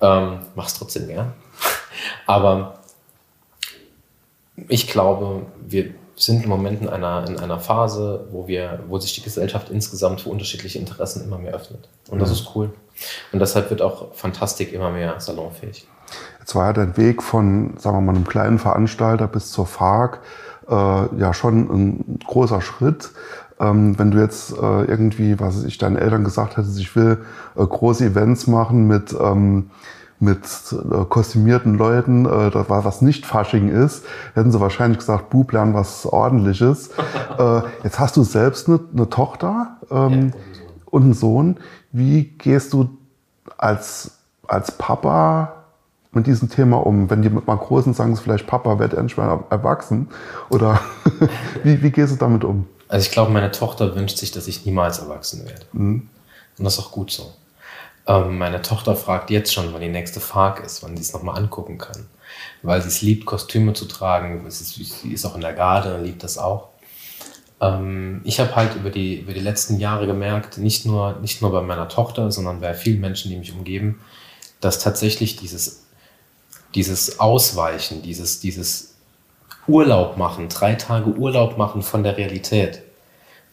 ähm, 0.03 0.41
mach's 0.55 0.75
trotzdem 0.75 1.09
gern. 1.09 1.33
Aber 2.27 2.81
ich 4.69 4.87
glaube, 4.89 5.47
wir 5.67 5.95
sind 6.17 6.45
im 6.45 6.49
Moment 6.49 6.83
in 6.83 6.89
einer, 6.89 7.27
in 7.29 7.39
einer 7.39 7.59
Phase, 7.59 8.27
wo, 8.31 8.47
wir, 8.47 8.81
wo 8.89 8.99
sich 8.99 9.15
die 9.15 9.23
Gesellschaft 9.23 9.71
insgesamt 9.71 10.21
für 10.21 10.31
unterschiedliche 10.31 10.79
Interessen 10.79 11.25
immer 11.25 11.39
mehr 11.39 11.55
öffnet. 11.55 11.89
Und 12.09 12.21
das 12.21 12.31
ist 12.31 12.55
cool. 12.55 12.73
Und 13.33 13.41
deshalb 13.41 13.71
wird 13.71 13.83
auch 13.83 14.15
Fantastik 14.15 14.73
immer 14.73 14.91
mehr 14.91 15.19
salonfähig. 15.19 15.89
Jetzt 16.39 16.55
war 16.55 16.67
ja 16.67 16.73
dein 16.73 16.97
Weg 16.97 17.23
von, 17.23 17.75
sagen 17.79 17.97
wir 17.97 18.01
mal, 18.01 18.15
einem 18.15 18.27
kleinen 18.27 18.59
Veranstalter 18.59 19.27
bis 19.27 19.51
zur 19.51 19.67
FARC 19.67 20.21
äh, 20.69 20.73
ja 20.73 21.35
schon 21.35 21.71
ein 21.71 22.19
großer 22.27 22.61
Schritt. 22.61 23.11
Ähm, 23.61 23.99
wenn 23.99 24.11
du 24.11 24.19
jetzt 24.19 24.53
äh, 24.53 24.85
irgendwie, 24.85 25.39
was 25.39 25.65
ich 25.65 25.79
deinen 25.79 25.97
Eltern 25.97 26.25
gesagt 26.25 26.57
hättest, 26.57 26.79
ich 26.79 26.95
will 26.97 27.25
äh, 27.57 27.65
große 27.65 28.05
Events 28.05 28.47
machen 28.47 28.87
mit 28.87 29.15
ähm, 29.19 29.71
mit 30.25 30.43
äh, 30.73 31.05
kostümierten 31.05 31.75
Leuten, 31.75 32.27
äh, 32.27 32.51
das 32.51 32.69
war 32.69 32.85
was 32.85 33.03
nicht 33.03 33.27
Fasching 33.27 33.69
ist, 33.69 34.05
hätten 34.35 34.51
sie 34.51 34.61
wahrscheinlich 34.61 34.99
gesagt, 34.99 35.31
Bub, 35.31 35.53
lern 35.53 35.75
was 35.75 36.07
ordentliches. 36.07 36.91
äh, 37.39 37.61
jetzt 37.85 38.01
hast 38.01 38.17
du 38.17 38.23
selbst 38.23 38.69
eine, 38.69 38.81
eine 38.93 39.09
Tochter 39.11 39.77
ähm, 39.91 40.33
ja, 40.33 40.41
und 40.87 41.03
einen 41.03 41.15
Sohn. 41.15 41.59
Wie 41.93 42.25
gehst 42.25 42.73
du 42.73 42.89
als, 43.59 44.13
als 44.49 44.73
Papa 44.73 45.53
mit 46.13 46.27
diesem 46.27 46.49
Thema 46.49 46.79
um? 46.79 47.11
Wenn 47.11 47.23
die 47.23 47.31
mal 47.31 47.57
Großen 47.57 47.95
sagen, 47.95 48.17
vielleicht 48.17 48.47
Papa, 48.47 48.79
werd 48.79 48.95
endlich 48.95 49.17
mal 49.17 49.45
erwachsen. 49.51 50.09
Oder 50.49 50.81
wie, 51.63 51.83
wie 51.83 51.91
gehst 51.91 52.13
du 52.13 52.17
damit 52.17 52.45
um? 52.45 52.67
Also 52.89 53.07
ich 53.07 53.13
glaube, 53.13 53.33
meine 53.33 53.51
Tochter 53.51 53.95
wünscht 53.95 54.19
sich, 54.19 54.31
dass 54.31 54.47
ich 54.49 54.65
niemals 54.65 54.99
erwachsen 54.99 55.45
werde. 55.45 55.67
Mhm. 55.73 56.09
Und 56.59 56.65
das 56.65 56.75
ist 56.75 56.81
auch 56.81 56.93
gut 56.93 57.11
so. 57.11 57.33
Ähm, 58.07 58.39
meine 58.39 58.63
Tochter 58.63 58.97
fragt 58.97 59.31
jetzt 59.31 59.53
schon, 59.53 59.73
wann 59.73 59.81
die 59.81 59.89
nächste 59.89 60.21
Fark 60.21 60.65
ist, 60.65 60.83
wann 60.83 60.97
sie 60.97 61.03
es 61.03 61.13
nochmal 61.13 61.39
angucken 61.39 61.79
kann. 61.79 62.07
Weil 62.63 62.83
sie 62.83 62.89
es 62.89 63.03
liebt, 63.03 63.27
Kostüme 63.27 63.73
zu 63.73 63.87
tragen. 63.87 64.45
Sie 64.51 65.13
ist 65.13 65.25
auch 65.25 65.35
in 65.35 65.41
der 65.41 65.55
Garde, 65.55 66.01
liebt 66.03 66.23
das 66.23 66.39
auch. 66.39 66.69
Ähm, 67.61 68.21
ich 68.25 68.41
habe 68.41 68.55
halt 68.57 68.75
über 68.75 68.91
die, 68.91 69.21
über 69.21 69.33
die 69.33 69.41
letzten 69.41 69.79
Jahre 69.79 70.07
gemerkt, 70.07 70.59
nicht 70.59 70.85
nur, 70.85 71.19
nicht 71.21 71.41
nur 71.41 71.53
bei 71.53 71.63
meiner 71.63 71.89
Tochter, 71.89 72.31
sondern 72.31 72.61
bei 72.61 72.75
vielen 72.75 73.01
Menschen, 73.01 73.31
die 73.31 73.37
mich 73.37 73.53
umgeben, 73.53 74.01
dass 74.61 74.79
tatsächlich 74.79 75.37
dieses, 75.37 75.85
dieses 76.75 77.21
Ausweichen, 77.21 78.03
dieses, 78.03 78.41
dieses 78.41 78.95
Urlaub 79.67 80.17
machen, 80.19 80.49
drei 80.49 80.75
Tage 80.75 81.11
Urlaub 81.11 81.57
machen 81.57 81.83
von 81.83 82.03
der 82.03 82.17
Realität, 82.17 82.83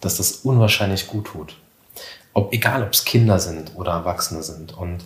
dass 0.01 0.17
das 0.17 0.31
unwahrscheinlich 0.31 1.08
gut 1.08 1.27
tut. 1.27 1.55
Ob, 2.34 2.54
egal, 2.54 2.84
ob 2.84 2.94
es 2.94 3.06
Kinder 3.06 3.40
sind 3.40 3.76
oder 3.76 3.92
Erwachsene 3.92 4.44
sind. 4.44 4.78
Und 4.78 5.04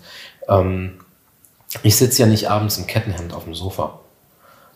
ähm, 0.48 1.00
ich 1.84 1.96
sitze 1.96 2.22
ja 2.22 2.28
nicht 2.28 2.50
abends 2.50 2.78
im 2.78 2.88
Kettenhemd 2.88 3.34
auf 3.34 3.46
dem 3.46 3.56
Sofa. 3.56 4.00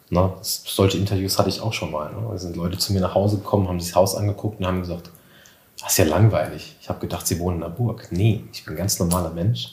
Ne? 0.10 0.34
Solche 0.42 0.98
Interviews 0.98 1.38
hatte 1.38 1.50
ich 1.50 1.62
auch 1.62 1.74
schon 1.74 1.92
mal. 1.92 2.12
Ne? 2.12 2.28
Da 2.30 2.38
sind 2.38 2.56
Leute 2.56 2.78
zu 2.78 2.94
mir 2.94 3.02
nach 3.02 3.14
Hause 3.14 3.38
gekommen, 3.38 3.68
haben 3.68 3.80
sich 3.80 3.92
das 3.92 3.96
Haus 3.96 4.16
angeguckt 4.16 4.60
und 4.60 4.66
haben 4.66 4.82
gesagt, 4.82 5.12
das 5.80 5.92
ist 5.92 5.98
ja 5.98 6.06
langweilig. 6.06 6.76
Ich 6.82 6.90
habe 6.90 7.00
gedacht, 7.00 7.26
sie 7.28 7.40
wohnen 7.40 7.58
in 7.58 7.62
der 7.62 7.70
Burg. 7.70 8.08
Nee, 8.12 8.44
ich 8.52 8.66
bin 8.66 8.74
ein 8.74 8.78
ganz 8.78 9.00
normaler 9.00 9.30
Mensch. 9.30 9.72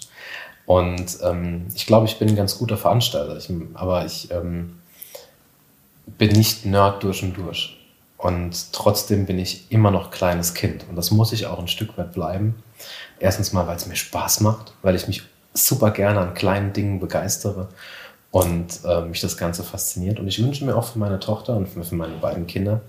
Und 0.66 1.18
ähm, 1.22 1.66
ich 1.74 1.86
glaube, 1.86 2.06
ich 2.06 2.18
bin 2.18 2.28
ein 2.28 2.36
ganz 2.36 2.58
guter 2.58 2.76
Veranstalter. 2.76 3.36
Ich, 3.36 3.50
aber 3.74 4.04
ich 4.04 4.30
ähm, 4.30 4.78
bin 6.06 6.32
nicht 6.32 6.64
Nerd 6.66 7.02
durch 7.02 7.22
und 7.22 7.34
durch. 7.36 7.76
Und 8.18 8.72
trotzdem 8.72 9.26
bin 9.26 9.38
ich 9.38 9.70
immer 9.70 9.90
noch 9.90 10.10
kleines 10.10 10.54
Kind. 10.54 10.86
Und 10.88 10.96
das 10.96 11.10
muss 11.10 11.32
ich 11.32 11.46
auch 11.46 11.58
ein 11.58 11.68
Stück 11.68 11.98
weit 11.98 12.12
bleiben. 12.12 12.54
Erstens 13.18 13.52
mal, 13.52 13.66
weil 13.66 13.76
es 13.76 13.86
mir 13.86 13.96
Spaß 13.96 14.40
macht, 14.40 14.72
weil 14.82 14.94
ich 14.94 15.06
mich 15.06 15.22
super 15.52 15.90
gerne 15.90 16.20
an 16.20 16.34
kleinen 16.34 16.72
Dingen 16.72 17.00
begeistere 17.00 17.68
und 18.30 18.80
äh, 18.84 19.02
mich 19.02 19.20
das 19.20 19.36
Ganze 19.36 19.62
fasziniert. 19.62 20.18
Und 20.18 20.28
ich 20.28 20.42
wünsche 20.42 20.64
mir 20.64 20.76
auch 20.76 20.84
für 20.84 20.98
meine 20.98 21.20
Tochter 21.20 21.56
und 21.56 21.68
für, 21.68 21.84
für 21.84 21.94
meine 21.94 22.16
beiden 22.16 22.46
Kinder, 22.46 22.80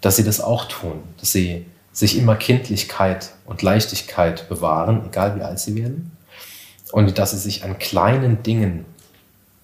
dass 0.00 0.16
sie 0.16 0.24
das 0.24 0.40
auch 0.40 0.66
tun, 0.66 1.02
dass 1.18 1.32
sie 1.32 1.66
sich 1.92 2.16
immer 2.16 2.36
Kindlichkeit 2.36 3.32
und 3.46 3.62
Leichtigkeit 3.62 4.48
bewahren, 4.48 5.02
egal 5.06 5.36
wie 5.36 5.42
alt 5.42 5.58
sie 5.58 5.74
werden, 5.74 6.16
und 6.92 7.18
dass 7.18 7.32
sie 7.32 7.38
sich 7.38 7.64
an 7.64 7.78
kleinen 7.78 8.42
Dingen 8.42 8.84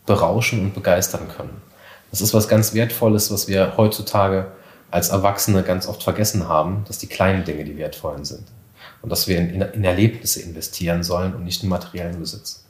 berauschen 0.05 0.61
und 0.61 0.75
begeistern 0.75 1.29
können. 1.37 1.63
Das 2.11 2.21
ist 2.21 2.35
was 2.35 2.49
ganz 2.49 2.75
Wertvolles, 2.75 3.31
was 3.31 3.49
wir 3.49 3.77
heutzutage 3.77 4.47
als 4.97 5.11
Erwachsene 5.11 5.63
ganz 5.63 5.87
oft 5.87 6.03
vergessen 6.03 6.49
haben, 6.49 6.85
dass 6.89 6.99
die 6.99 7.07
kleinen 7.07 7.45
Dinge 7.45 7.65
die 7.65 7.77
wertvollen 7.77 8.25
sind. 8.25 8.45
Und 9.03 9.11
dass 9.13 9.29
wir 9.29 9.39
in, 9.39 9.61
in 9.61 9.85
Erlebnisse 9.85 10.41
investieren 10.41 11.03
sollen 11.05 11.35
und 11.35 11.45
nicht 11.45 11.63
in 11.63 11.69
materiellen 11.69 12.19
Besitz. 12.19 12.65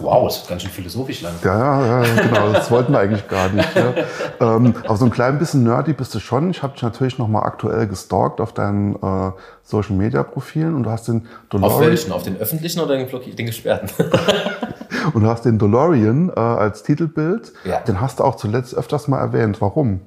Wow, 0.00 0.26
das 0.26 0.38
ist 0.38 0.48
ganz 0.48 0.62
schön 0.62 0.70
philosophisch 0.70 1.22
lang. 1.22 1.32
Ja, 1.44 2.02
ja, 2.02 2.22
genau, 2.22 2.52
das 2.52 2.70
wollten 2.70 2.92
wir 2.92 2.98
eigentlich 2.98 3.26
gar 3.28 3.48
nicht. 3.48 3.68
Ja. 3.74 3.94
Ähm, 4.40 4.74
aber 4.84 4.96
so 4.96 5.04
ein 5.04 5.10
klein 5.10 5.38
bisschen 5.38 5.62
nerdy 5.62 5.92
bist 5.92 6.14
du 6.14 6.18
schon. 6.18 6.50
Ich 6.50 6.62
habe 6.62 6.74
dich 6.74 6.82
natürlich 6.82 7.18
nochmal 7.18 7.44
aktuell 7.44 7.86
gestalkt 7.86 8.40
auf 8.40 8.52
deinen 8.52 8.96
äh, 8.96 9.32
Social 9.62 9.94
Media 9.94 10.22
Profilen 10.24 10.74
und 10.74 10.82
du 10.82 10.90
hast 10.90 11.08
den 11.08 11.28
DeLorean. 11.52 11.72
Auf 11.72 11.80
welchen? 11.80 12.12
Auf 12.12 12.24
den 12.24 12.36
öffentlichen 12.36 12.80
oder 12.80 12.96
den, 12.96 13.36
den 13.36 13.46
gesperrten? 13.46 13.88
und 15.14 15.22
du 15.22 15.28
hast 15.28 15.44
den 15.44 15.58
DeLorean 15.58 16.30
äh, 16.30 16.40
als 16.40 16.82
Titelbild. 16.82 17.52
Ja. 17.64 17.80
Den 17.80 18.00
hast 18.00 18.18
du 18.18 18.24
auch 18.24 18.34
zuletzt 18.34 18.74
öfters 18.74 19.06
mal 19.06 19.20
erwähnt. 19.20 19.60
Warum? 19.60 20.00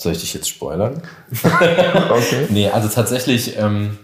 Soll 0.00 0.12
ich 0.12 0.20
dich 0.20 0.32
jetzt 0.32 0.48
spoilern? 0.48 1.02
okay. 1.44 2.46
nee, 2.48 2.70
also 2.70 2.88
tatsächlich. 2.88 3.58
Ähm, 3.58 3.98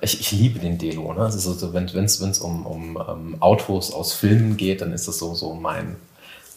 ich, 0.00 0.18
ich 0.18 0.32
liebe 0.32 0.58
den 0.58 0.76
Delo. 0.76 1.12
Ne? 1.12 1.20
Also 1.20 1.52
so, 1.52 1.72
wenn 1.72 1.84
es 1.86 2.40
um, 2.40 2.66
um, 2.66 2.96
um 2.96 2.98
ähm, 3.08 3.36
Autos 3.38 3.92
aus 3.92 4.12
Filmen 4.12 4.56
geht, 4.56 4.80
dann 4.80 4.92
ist 4.92 5.06
das 5.06 5.20
so, 5.20 5.32
so 5.34 5.54
mein. 5.54 5.94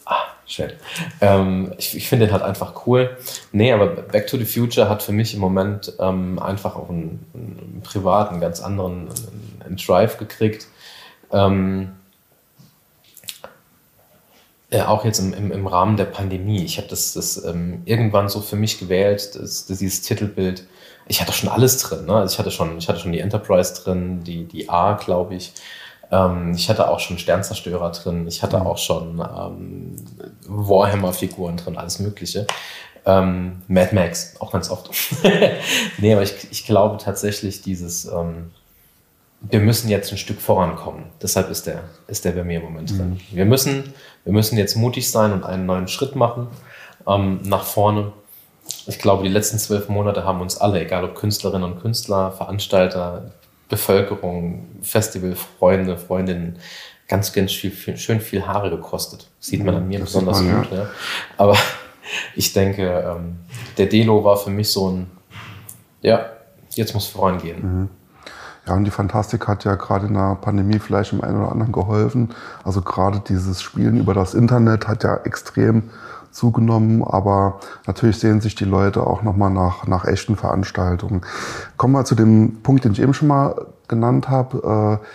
Ah, 0.06 0.24
shit. 0.48 0.76
Ähm, 1.22 1.72
ich, 1.78 1.96
ich 1.96 2.10
finde 2.10 2.26
den 2.26 2.34
halt 2.34 2.42
einfach 2.42 2.88
cool. 2.88 3.16
Nee, 3.52 3.72
aber 3.74 3.86
Back 3.86 4.26
to 4.26 4.38
the 4.38 4.46
Future 4.46 4.90
hat 4.90 5.04
für 5.04 5.12
mich 5.12 5.36
im 5.36 5.40
Moment 5.40 5.94
ähm, 6.00 6.40
einfach 6.40 6.76
auch 6.78 6.90
einen, 6.90 7.24
einen 7.36 7.84
privaten, 7.84 8.40
ganz 8.40 8.60
anderen 8.60 9.10
einen 9.64 9.78
Drive 9.78 10.18
gekriegt. 10.18 10.66
Ähm, 11.32 11.92
ja, 14.69 14.88
auch 14.89 15.05
jetzt 15.05 15.19
im, 15.19 15.33
im, 15.33 15.51
im 15.51 15.67
Rahmen 15.67 15.97
der 15.97 16.05
Pandemie. 16.05 16.63
Ich 16.63 16.77
habe 16.77 16.88
das, 16.88 17.13
das 17.13 17.43
ähm, 17.45 17.81
irgendwann 17.86 18.29
so 18.29 18.41
für 18.41 18.55
mich 18.55 18.79
gewählt, 18.79 19.36
das, 19.36 19.65
das, 19.65 19.77
dieses 19.77 20.01
Titelbild 20.01 20.65
ich 21.07 21.21
hatte 21.21 21.33
schon 21.33 21.50
alles 21.50 21.77
drin. 21.79 22.05
Ne? 22.05 22.13
Also 22.13 22.33
ich 22.33 22.39
hatte 22.39 22.51
schon, 22.51 22.77
ich 22.77 22.88
hatte 22.88 23.00
schon 23.00 23.12
die 23.12 23.19
Enterprise 23.19 23.81
drin, 23.81 24.24
die, 24.24 24.45
die 24.45 24.69
A, 24.69 24.93
glaube 24.93 25.36
ich. 25.36 25.53
Ähm, 26.12 26.53
ich 26.55 26.69
hatte 26.69 26.89
auch 26.89 27.00
schon 27.00 27.17
Sternzerstörer 27.17 27.91
drin. 27.91 28.27
Ich 28.27 28.43
hatte 28.43 28.59
mhm. 28.59 28.67
auch 28.67 28.77
schon 28.77 29.19
ähm, 29.19 29.95
Warhammer-Figuren 30.47 31.57
drin, 31.57 31.77
alles 31.77 32.00
Mögliche. 32.00 32.47
Ähm, 33.05 33.62
Mad 33.67 33.95
Max, 33.95 34.36
auch 34.39 34.51
ganz 34.51 34.69
oft. 34.69 34.89
nee, 35.97 36.13
aber 36.13 36.24
ich, 36.24 36.51
ich 36.51 36.65
glaube 36.65 36.97
tatsächlich, 36.97 37.62
dieses, 37.62 38.05
ähm, 38.05 38.51
wir 39.41 39.60
müssen 39.60 39.89
jetzt 39.89 40.12
ein 40.12 40.17
Stück 40.17 40.41
vorankommen. 40.41 41.06
Deshalb 41.22 41.50
ist 41.50 41.67
der, 41.67 41.84
ist 42.08 42.25
der 42.25 42.32
bei 42.32 42.44
mir 42.44 42.60
im 42.60 42.65
Moment 42.65 42.89
drin. 42.89 43.20
Mhm. 43.32 43.36
Wir, 43.36 43.46
müssen, 43.46 43.94
wir 44.24 44.34
müssen 44.34 44.58
jetzt 44.58 44.75
mutig 44.75 45.12
sein 45.12 45.32
und 45.32 45.44
einen 45.44 45.65
neuen 45.65 45.88
Schritt 45.88 46.15
machen 46.15 46.48
ähm, 47.08 47.41
nach 47.44 47.63
vorne 47.63 48.12
ich 48.86 49.00
glaube, 49.00 49.24
die 49.24 49.29
letzten 49.29 49.60
zwölf 49.60 49.89
Monate 49.89 50.24
haben 50.24 50.41
uns 50.41 50.58
alle, 50.58 50.82
egal 50.82 51.03
ob 51.03 51.15
Künstlerinnen 51.15 51.72
und 51.72 51.82
Künstler, 51.82 52.32
Veranstalter, 52.32 53.32
Bevölkerung, 53.70 54.65
Festivalfreunde, 54.82 55.98
Freundinnen, 55.98 56.58
ganz, 57.08 57.34
ganz 57.34 57.51
viel, 57.51 57.72
viel, 57.72 57.98
schön 57.98 58.22
viel 58.22 58.46
Haare 58.46 58.70
gekostet. 58.70 59.29
Sieht 59.39 59.63
man 59.63 59.75
an 59.75 59.88
mir 59.88 60.00
das 60.00 60.10
besonders 60.10 60.41
man, 60.41 60.63
gut. 60.63 60.72
Ja. 60.72 60.77
Ja. 60.77 60.89
Aber 61.38 61.58
ich 62.36 62.53
denke, 62.53 62.84
ähm, 62.84 63.38
der 63.77 63.88
Delo 63.88 64.24
war 64.24 64.38
für 64.38 64.50
mich 64.50 64.70
so 64.70 64.89
ein, 64.89 65.12
ja, 66.01 66.25
jetzt 66.72 66.94
muss 66.94 67.08
vorangehen. 67.08 67.62
Mhm. 67.62 67.89
Ja, 68.67 68.74
und 68.74 68.83
die 68.83 68.91
Fantastik 68.91 69.47
hat 69.47 69.63
ja 69.63 69.75
gerade 69.75 70.07
in 70.07 70.13
der 70.13 70.36
Pandemie 70.36 70.79
vielleicht 70.79 71.13
im 71.13 71.21
einen 71.21 71.39
oder 71.39 71.51
anderen 71.51 71.71
geholfen. 71.71 72.29
Also 72.65 72.81
gerade 72.81 73.21
dieses 73.21 73.62
Spielen 73.62 73.97
über 73.97 74.13
das 74.13 74.33
Internet 74.33 74.88
hat 74.88 75.03
ja 75.03 75.15
extrem 75.24 75.83
zugenommen, 76.31 77.03
aber 77.03 77.59
natürlich 77.88 78.19
sehen 78.19 78.41
sich 78.41 78.55
die 78.55 78.65
Leute 78.65 79.07
auch 79.07 79.24
nochmal 79.24 79.50
nach, 79.50 79.88
nach 79.88 80.05
echten 80.05 80.36
Veranstaltungen. 80.36 81.21
Kommen 81.77 81.93
wir 81.93 82.03
zu 82.03 82.13
dem 82.13 82.62
Punkt, 82.62 82.83
den 82.83 82.91
ich 82.91 83.01
eben 83.01 83.13
schon 83.13 83.29
mal 83.29 83.55
genannt 83.88 84.29
habe, 84.29 85.00
äh, 85.01 85.05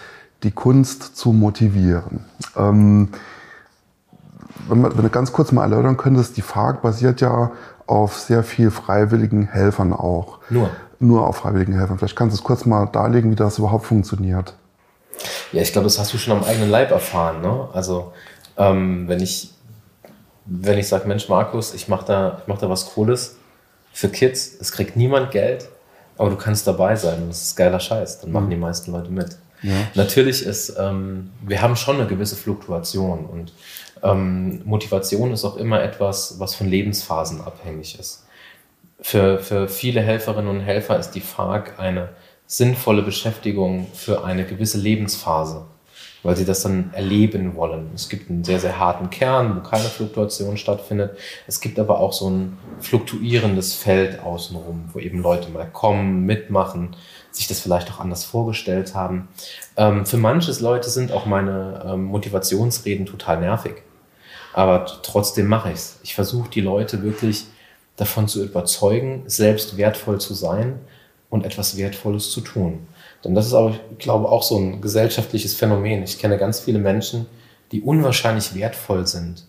die 0.42 0.50
Kunst 0.50 1.16
zu 1.16 1.32
motivieren. 1.32 2.24
Ähm, 2.56 3.08
wenn, 4.68 4.80
man, 4.80 4.96
wenn 4.96 5.04
du 5.04 5.10
ganz 5.10 5.32
kurz 5.32 5.52
mal 5.52 5.62
erläutern 5.62 5.98
könntest, 5.98 6.36
die 6.38 6.42
FARC 6.42 6.80
basiert 6.82 7.20
ja 7.20 7.52
auf 7.86 8.18
sehr 8.18 8.42
viel 8.42 8.70
freiwilligen 8.70 9.46
Helfern 9.46 9.92
auch. 9.92 10.38
Nur? 10.48 10.70
Nur 11.02 11.26
auf 11.26 11.36
freiwilligen 11.36 11.76
Helfern. 11.76 11.98
Vielleicht 11.98 12.16
kannst 12.16 12.36
du 12.36 12.40
es 12.40 12.44
kurz 12.44 12.64
mal 12.64 12.86
darlegen, 12.86 13.30
wie 13.30 13.36
das 13.36 13.58
überhaupt 13.58 13.86
funktioniert. 13.86 14.54
Ja, 15.52 15.60
ich 15.60 15.72
glaube, 15.72 15.84
das 15.84 15.98
hast 15.98 16.14
du 16.14 16.18
schon 16.18 16.36
am 16.36 16.44
eigenen 16.44 16.70
Leib 16.70 16.90
erfahren. 16.90 17.42
Ne? 17.42 17.68
Also 17.72 18.12
ähm, 18.56 19.08
wenn 19.08 19.20
ich 19.20 19.52
wenn 20.44 20.78
ich 20.78 20.88
sage, 20.88 21.06
Mensch, 21.06 21.28
Markus, 21.28 21.74
ich 21.74 21.88
mache 21.88 22.06
da, 22.06 22.42
mach 22.46 22.58
da 22.58 22.68
was 22.68 22.86
Cooles 22.94 23.36
für 23.92 24.08
Kids, 24.08 24.52
es 24.60 24.72
kriegt 24.72 24.96
niemand 24.96 25.30
Geld, 25.30 25.68
aber 26.18 26.30
du 26.30 26.36
kannst 26.36 26.66
dabei 26.66 26.96
sein 26.96 27.22
und 27.22 27.28
das 27.28 27.42
ist 27.42 27.56
geiler 27.56 27.80
Scheiß, 27.80 28.20
dann 28.20 28.32
machen 28.32 28.46
mhm. 28.46 28.50
die 28.50 28.56
meisten 28.56 28.92
Leute 28.92 29.10
mit. 29.10 29.36
Ja. 29.62 29.72
Natürlich 29.94 30.44
ist, 30.44 30.74
ähm, 30.78 31.30
wir 31.40 31.62
haben 31.62 31.76
schon 31.76 31.96
eine 31.96 32.06
gewisse 32.06 32.34
Fluktuation 32.34 33.26
und 33.26 33.52
ähm, 34.02 34.62
Motivation 34.64 35.32
ist 35.32 35.44
auch 35.44 35.56
immer 35.56 35.80
etwas, 35.80 36.40
was 36.40 36.54
von 36.56 36.66
Lebensphasen 36.66 37.40
abhängig 37.40 37.98
ist. 37.98 38.24
Für, 39.02 39.38
für 39.38 39.68
viele 39.68 40.00
Helferinnen 40.00 40.48
und 40.48 40.60
Helfer 40.60 40.98
ist 40.98 41.10
die 41.12 41.20
FARC 41.20 41.78
eine 41.78 42.10
sinnvolle 42.46 43.02
Beschäftigung 43.02 43.88
für 43.94 44.24
eine 44.24 44.44
gewisse 44.44 44.78
Lebensphase 44.78 45.66
weil 46.22 46.36
sie 46.36 46.44
das 46.44 46.62
dann 46.62 46.90
erleben 46.92 47.56
wollen. 47.56 47.90
Es 47.94 48.08
gibt 48.08 48.30
einen 48.30 48.44
sehr, 48.44 48.60
sehr 48.60 48.78
harten 48.78 49.10
Kern, 49.10 49.56
wo 49.56 49.68
keine 49.68 49.84
Fluktuation 49.84 50.56
stattfindet. 50.56 51.18
Es 51.46 51.60
gibt 51.60 51.78
aber 51.78 51.98
auch 51.98 52.12
so 52.12 52.30
ein 52.30 52.58
fluktuierendes 52.80 53.74
Feld 53.74 54.20
außenrum, 54.20 54.90
wo 54.92 55.00
eben 55.00 55.20
Leute 55.20 55.50
mal 55.50 55.68
kommen, 55.68 56.24
mitmachen, 56.24 56.96
sich 57.32 57.48
das 57.48 57.60
vielleicht 57.60 57.90
auch 57.90 57.98
anders 57.98 58.24
vorgestellt 58.24 58.94
haben. 58.94 59.28
Ähm, 59.76 60.06
für 60.06 60.16
manches 60.16 60.60
Leute 60.60 60.90
sind 60.90 61.10
auch 61.10 61.26
meine 61.26 61.84
ähm, 61.86 62.04
Motivationsreden 62.04 63.06
total 63.06 63.40
nervig. 63.40 63.82
Aber 64.52 64.84
trotzdem 65.02 65.46
mache 65.46 65.70
ich 65.70 65.76
es. 65.76 65.98
Ich 66.02 66.14
versuche 66.14 66.50
die 66.50 66.60
Leute 66.60 67.02
wirklich 67.02 67.46
davon 67.96 68.28
zu 68.28 68.42
überzeugen, 68.42 69.22
selbst 69.26 69.76
wertvoll 69.76 70.20
zu 70.20 70.34
sein 70.34 70.80
und 71.30 71.44
etwas 71.44 71.76
Wertvolles 71.76 72.30
zu 72.30 72.40
tun. 72.40 72.86
Denn 73.24 73.34
das 73.34 73.46
ist 73.46 73.54
aber, 73.54 73.74
ich 73.90 73.98
glaube, 73.98 74.28
auch 74.28 74.42
so 74.42 74.58
ein 74.58 74.80
gesellschaftliches 74.80 75.54
Phänomen. 75.54 76.02
Ich 76.02 76.18
kenne 76.18 76.38
ganz 76.38 76.60
viele 76.60 76.78
Menschen, 76.78 77.26
die 77.70 77.80
unwahrscheinlich 77.80 78.54
wertvoll 78.54 79.06
sind 79.06 79.44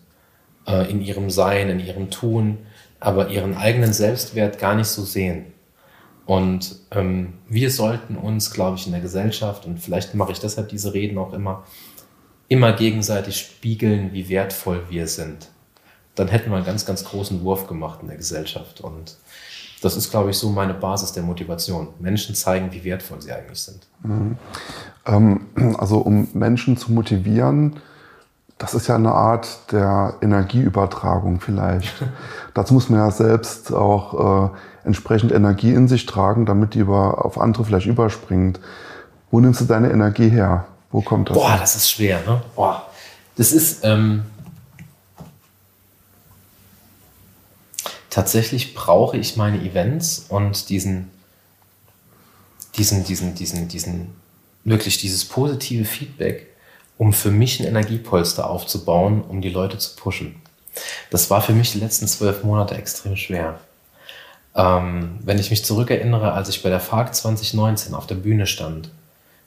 äh, 0.66 0.90
in 0.90 1.02
ihrem 1.02 1.30
Sein, 1.30 1.68
in 1.68 1.80
ihrem 1.80 2.10
Tun, 2.10 2.58
aber 3.00 3.28
ihren 3.28 3.56
eigenen 3.56 3.92
Selbstwert 3.92 4.58
gar 4.58 4.74
nicht 4.74 4.88
so 4.88 5.02
sehen. 5.02 5.46
Und 6.26 6.76
ähm, 6.90 7.34
wir 7.48 7.70
sollten 7.70 8.16
uns, 8.16 8.50
glaube 8.50 8.78
ich, 8.78 8.86
in 8.86 8.92
der 8.92 9.02
Gesellschaft, 9.02 9.66
und 9.66 9.78
vielleicht 9.78 10.14
mache 10.14 10.32
ich 10.32 10.40
deshalb 10.40 10.70
diese 10.70 10.94
Reden 10.94 11.18
auch 11.18 11.34
immer, 11.34 11.64
immer 12.48 12.72
gegenseitig 12.72 13.36
spiegeln, 13.36 14.12
wie 14.12 14.28
wertvoll 14.28 14.84
wir 14.88 15.06
sind. 15.06 15.48
Dann 16.14 16.28
hätten 16.28 16.50
wir 16.50 16.56
einen 16.56 16.66
ganz, 16.66 16.86
ganz 16.86 17.04
großen 17.04 17.42
Wurf 17.42 17.66
gemacht 17.66 18.00
in 18.02 18.08
der 18.08 18.16
Gesellschaft. 18.16 18.80
Und 18.80 19.16
das 19.82 19.96
ist, 19.96 20.10
glaube 20.10 20.30
ich, 20.30 20.38
so 20.38 20.50
meine 20.50 20.74
Basis 20.74 21.12
der 21.12 21.22
Motivation. 21.22 21.88
Menschen 21.98 22.34
zeigen, 22.34 22.72
wie 22.72 22.84
wertvoll 22.84 23.20
sie 23.20 23.32
eigentlich 23.32 23.60
sind. 23.60 23.86
Mhm. 24.02 24.36
Ähm, 25.06 25.46
also 25.78 25.98
um 25.98 26.28
Menschen 26.32 26.76
zu 26.76 26.92
motivieren, 26.92 27.80
das 28.58 28.74
ist 28.74 28.86
ja 28.86 28.94
eine 28.94 29.12
Art 29.12 29.72
der 29.72 30.14
Energieübertragung 30.22 31.40
vielleicht. 31.40 31.92
Dazu 32.54 32.74
muss 32.74 32.88
man 32.88 33.00
ja 33.00 33.10
selbst 33.10 33.72
auch 33.72 34.52
äh, 34.52 34.56
entsprechend 34.84 35.32
Energie 35.32 35.74
in 35.74 35.88
sich 35.88 36.06
tragen, 36.06 36.46
damit 36.46 36.74
die 36.74 36.78
über, 36.78 37.24
auf 37.24 37.38
andere 37.38 37.64
vielleicht 37.64 37.86
überspringt. 37.86 38.60
Wo 39.30 39.40
nimmst 39.40 39.60
du 39.60 39.64
deine 39.64 39.90
Energie 39.90 40.28
her? 40.28 40.66
Wo 40.92 41.00
kommt 41.00 41.30
das? 41.30 41.36
Boah, 41.36 41.56
das 41.58 41.74
ist 41.74 41.90
schwer, 41.90 42.20
ne? 42.26 42.40
Boah. 42.54 42.86
Das 43.36 43.52
ist 43.52 43.84
ähm, 43.84 44.22
tatsächlich 48.14 48.74
brauche 48.74 49.16
ich 49.16 49.36
meine 49.36 49.58
Events 49.58 50.26
und 50.28 50.68
diesen, 50.68 51.10
diesen, 52.76 53.02
diesen, 53.02 53.34
diesen, 53.34 53.66
diesen, 53.66 54.14
wirklich 54.62 54.98
dieses 54.98 55.24
positive 55.24 55.84
Feedback, 55.84 56.46
um 56.96 57.12
für 57.12 57.32
mich 57.32 57.58
ein 57.58 57.66
Energiepolster 57.66 58.48
aufzubauen, 58.48 59.20
um 59.22 59.40
die 59.40 59.48
Leute 59.48 59.78
zu 59.78 59.96
pushen. 59.96 60.36
Das 61.10 61.28
war 61.28 61.42
für 61.42 61.54
mich 61.54 61.72
die 61.72 61.80
letzten 61.80 62.06
zwölf 62.06 62.44
Monate 62.44 62.76
extrem 62.76 63.16
schwer. 63.16 63.58
Ähm, 64.54 65.18
wenn 65.24 65.40
ich 65.40 65.50
mich 65.50 65.64
zurückerinnere, 65.64 66.34
als 66.34 66.48
ich 66.48 66.62
bei 66.62 66.68
der 66.68 66.78
FARC 66.78 67.16
2019 67.16 67.94
auf 67.94 68.06
der 68.06 68.14
Bühne 68.14 68.46
stand 68.46 68.90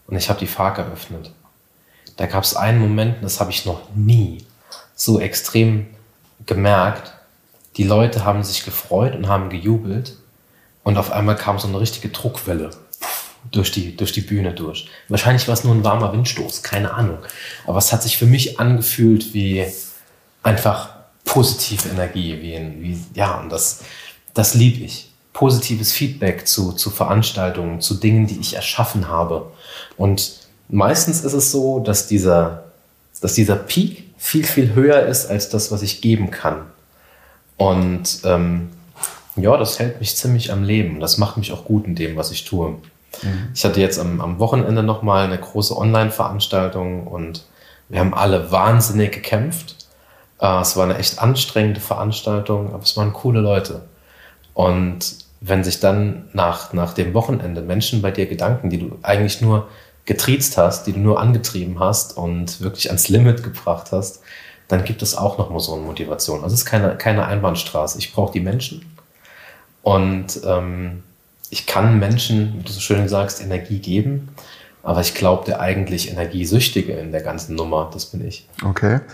und 0.07 0.17
ich 0.17 0.27
habe 0.27 0.39
die 0.39 0.47
FARC 0.47 0.79
eröffnet, 0.79 1.31
da 2.17 2.25
gab 2.25 2.43
es 2.43 2.53
einen 2.53 2.81
Moment, 2.81 3.23
das 3.23 3.39
habe 3.39 3.51
ich 3.51 3.65
noch 3.65 3.95
nie 3.95 4.43
so 4.93 5.21
extrem 5.21 5.87
gemerkt. 6.45 7.13
Die 7.77 7.83
Leute 7.83 8.25
haben 8.25 8.43
sich 8.43 8.65
gefreut 8.65 9.15
und 9.15 9.27
haben 9.27 9.49
gejubelt 9.49 10.17
und 10.83 10.97
auf 10.97 11.11
einmal 11.11 11.35
kam 11.35 11.59
so 11.59 11.67
eine 11.67 11.79
richtige 11.79 12.09
Druckwelle 12.09 12.71
durch 13.51 13.71
die, 13.71 13.95
durch 13.95 14.11
die 14.11 14.21
Bühne 14.21 14.53
durch. 14.53 14.89
Wahrscheinlich 15.09 15.47
war 15.47 15.53
es 15.53 15.63
nur 15.63 15.75
ein 15.75 15.83
warmer 15.83 16.11
Windstoß, 16.11 16.63
keine 16.63 16.93
Ahnung. 16.93 17.19
Aber 17.67 17.77
es 17.77 17.93
hat 17.93 18.01
sich 18.01 18.17
für 18.17 18.25
mich 18.25 18.59
angefühlt 18.59 19.33
wie 19.33 19.65
einfach 20.41 20.89
positive 21.23 21.89
Energie, 21.89 22.41
wie, 22.41 22.55
ein, 22.55 22.81
wie 22.81 22.99
ja, 23.13 23.39
und 23.39 23.49
das, 23.49 23.81
das 24.33 24.53
liebe 24.53 24.83
ich. 24.83 25.11
Positives 25.33 25.91
Feedback 25.91 26.47
zu, 26.47 26.71
zu 26.71 26.89
Veranstaltungen, 26.89 27.79
zu 27.79 27.93
Dingen, 27.93 28.25
die 28.25 28.39
ich 28.39 28.55
erschaffen 28.55 29.07
habe. 29.07 29.51
Und 29.97 30.39
meistens 30.67 31.21
ist 31.23 31.33
es 31.33 31.51
so, 31.51 31.79
dass 31.79 32.07
dieser, 32.07 32.63
dass 33.21 33.35
dieser 33.35 33.55
Peak 33.55 34.05
viel, 34.17 34.45
viel 34.45 34.73
höher 34.73 35.05
ist 35.05 35.27
als 35.27 35.49
das, 35.49 35.71
was 35.71 35.83
ich 35.83 36.01
geben 36.01 36.31
kann. 36.31 36.65
Und 37.57 38.21
ähm, 38.23 38.69
ja, 39.35 39.57
das 39.57 39.79
hält 39.79 39.99
mich 39.99 40.15
ziemlich 40.15 40.51
am 40.51 40.63
Leben. 40.63 40.99
Das 40.99 41.17
macht 41.17 41.37
mich 41.37 41.51
auch 41.51 41.65
gut 41.65 41.85
in 41.85 41.95
dem, 41.95 42.15
was 42.15 42.31
ich 42.31 42.45
tue. 42.45 42.69
Mhm. 42.69 43.49
Ich 43.53 43.65
hatte 43.65 43.81
jetzt 43.81 43.99
am, 43.99 44.21
am 44.21 44.39
Wochenende 44.39 44.83
nochmal 44.83 45.25
eine 45.25 45.37
große 45.37 45.75
Online-Veranstaltung 45.75 47.07
und 47.07 47.45
wir 47.89 47.99
haben 47.99 48.13
alle 48.13 48.51
wahnsinnig 48.51 49.11
gekämpft. 49.11 49.75
Äh, 50.39 50.61
es 50.61 50.75
war 50.75 50.85
eine 50.85 50.97
echt 50.97 51.19
anstrengende 51.19 51.79
Veranstaltung, 51.79 52.73
aber 52.73 52.83
es 52.83 52.95
waren 52.97 53.13
coole 53.13 53.41
Leute. 53.41 53.81
Und 54.53 55.27
wenn 55.39 55.63
sich 55.63 55.79
dann 55.79 56.29
nach, 56.33 56.73
nach 56.73 56.93
dem 56.93 57.13
Wochenende 57.13 57.61
Menschen 57.61 58.01
bei 58.01 58.11
dir 58.11 58.25
Gedanken, 58.25 58.69
die 58.69 58.79
du 58.79 58.97
eigentlich 59.03 59.41
nur 59.41 59.67
getriezt 60.05 60.57
hast, 60.57 60.87
die 60.87 60.93
du 60.93 60.99
nur 60.99 61.19
angetrieben 61.19 61.79
hast 61.79 62.17
und 62.17 62.61
wirklich 62.61 62.87
ans 62.89 63.09
Limit 63.09 63.43
gebracht 63.43 63.91
hast, 63.91 64.21
dann 64.67 64.83
gibt 64.83 65.01
es 65.01 65.15
auch 65.15 65.37
nochmal 65.37 65.59
so 65.59 65.73
eine 65.73 65.83
Motivation. 65.83 66.43
Also 66.43 66.53
es 66.53 66.61
ist 66.61 66.65
keine, 66.65 66.95
keine 66.97 67.25
Einbahnstraße. 67.25 67.99
Ich 67.99 68.13
brauche 68.13 68.33
die 68.33 68.39
Menschen 68.39 68.85
und 69.81 70.41
ähm, 70.45 71.03
ich 71.49 71.65
kann 71.65 71.99
Menschen, 71.99 72.55
wie 72.59 72.63
du 72.63 72.71
so 72.71 72.81
schön 72.81 73.07
sagst, 73.07 73.41
Energie 73.41 73.79
geben. 73.79 74.29
Aber 74.87 75.01
ich 75.01 75.13
glaube, 75.13 75.43
der 75.43 75.59
eigentlich 75.59 76.09
Energiesüchtige 76.09 76.93
in 76.93 77.11
der 77.11 77.19
ganzen 77.19 77.57
Nummer, 77.57 77.89
das 77.91 78.05
bin 78.05 78.25
ich. 78.25 78.47
Okay. 78.65 79.01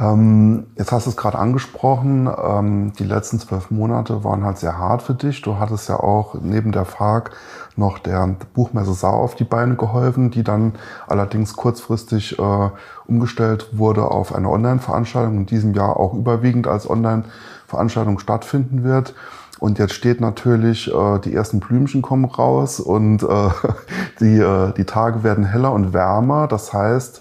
Ähm, 0.00 0.68
jetzt 0.78 0.90
hast 0.90 1.04
du 1.04 1.10
es 1.10 1.18
gerade 1.18 1.38
angesprochen, 1.38 2.26
ähm, 2.26 2.94
die 2.98 3.04
letzten 3.04 3.38
zwölf 3.38 3.70
Monate 3.70 4.24
waren 4.24 4.42
halt 4.42 4.56
sehr 4.56 4.78
hart 4.78 5.02
für 5.02 5.12
dich. 5.12 5.42
Du 5.42 5.58
hattest 5.58 5.86
ja 5.90 6.00
auch 6.00 6.34
neben 6.40 6.72
der 6.72 6.86
FARC 6.86 7.32
noch 7.76 7.98
der 7.98 8.36
Buchmesse 8.54 8.94
Sau 8.94 9.10
auf 9.10 9.34
die 9.34 9.44
Beine 9.44 9.76
geholfen, 9.76 10.30
die 10.30 10.44
dann 10.44 10.72
allerdings 11.06 11.56
kurzfristig 11.56 12.38
äh, 12.38 12.70
umgestellt 13.06 13.76
wurde 13.76 14.10
auf 14.10 14.34
eine 14.34 14.48
Online-Veranstaltung, 14.48 15.36
in 15.36 15.46
diesem 15.46 15.74
Jahr 15.74 15.98
auch 15.98 16.14
überwiegend 16.14 16.66
als 16.66 16.88
Online-Veranstaltung 16.88 18.18
stattfinden 18.18 18.84
wird. 18.84 19.14
Und 19.62 19.78
jetzt 19.78 19.94
steht 19.94 20.20
natürlich, 20.20 20.92
äh, 20.92 21.20
die 21.20 21.32
ersten 21.32 21.60
Blümchen 21.60 22.02
kommen 22.02 22.24
raus 22.24 22.80
und 22.80 23.22
äh, 23.22 23.26
die, 24.20 24.40
äh, 24.40 24.72
die 24.72 24.82
Tage 24.82 25.22
werden 25.22 25.44
heller 25.44 25.70
und 25.70 25.92
wärmer. 25.92 26.48
Das 26.48 26.72
heißt, 26.72 27.18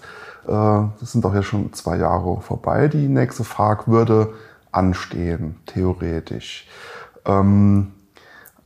äh, 0.48 0.50
das 0.50 1.12
sind 1.12 1.24
doch 1.24 1.36
jetzt 1.36 1.46
schon 1.46 1.72
zwei 1.74 1.98
Jahre 1.98 2.42
vorbei. 2.42 2.88
Die 2.88 3.08
nächste 3.08 3.44
FARC 3.44 3.88
würde 3.88 4.34
anstehen, 4.72 5.58
theoretisch. 5.68 6.68
Ähm, 7.26 7.92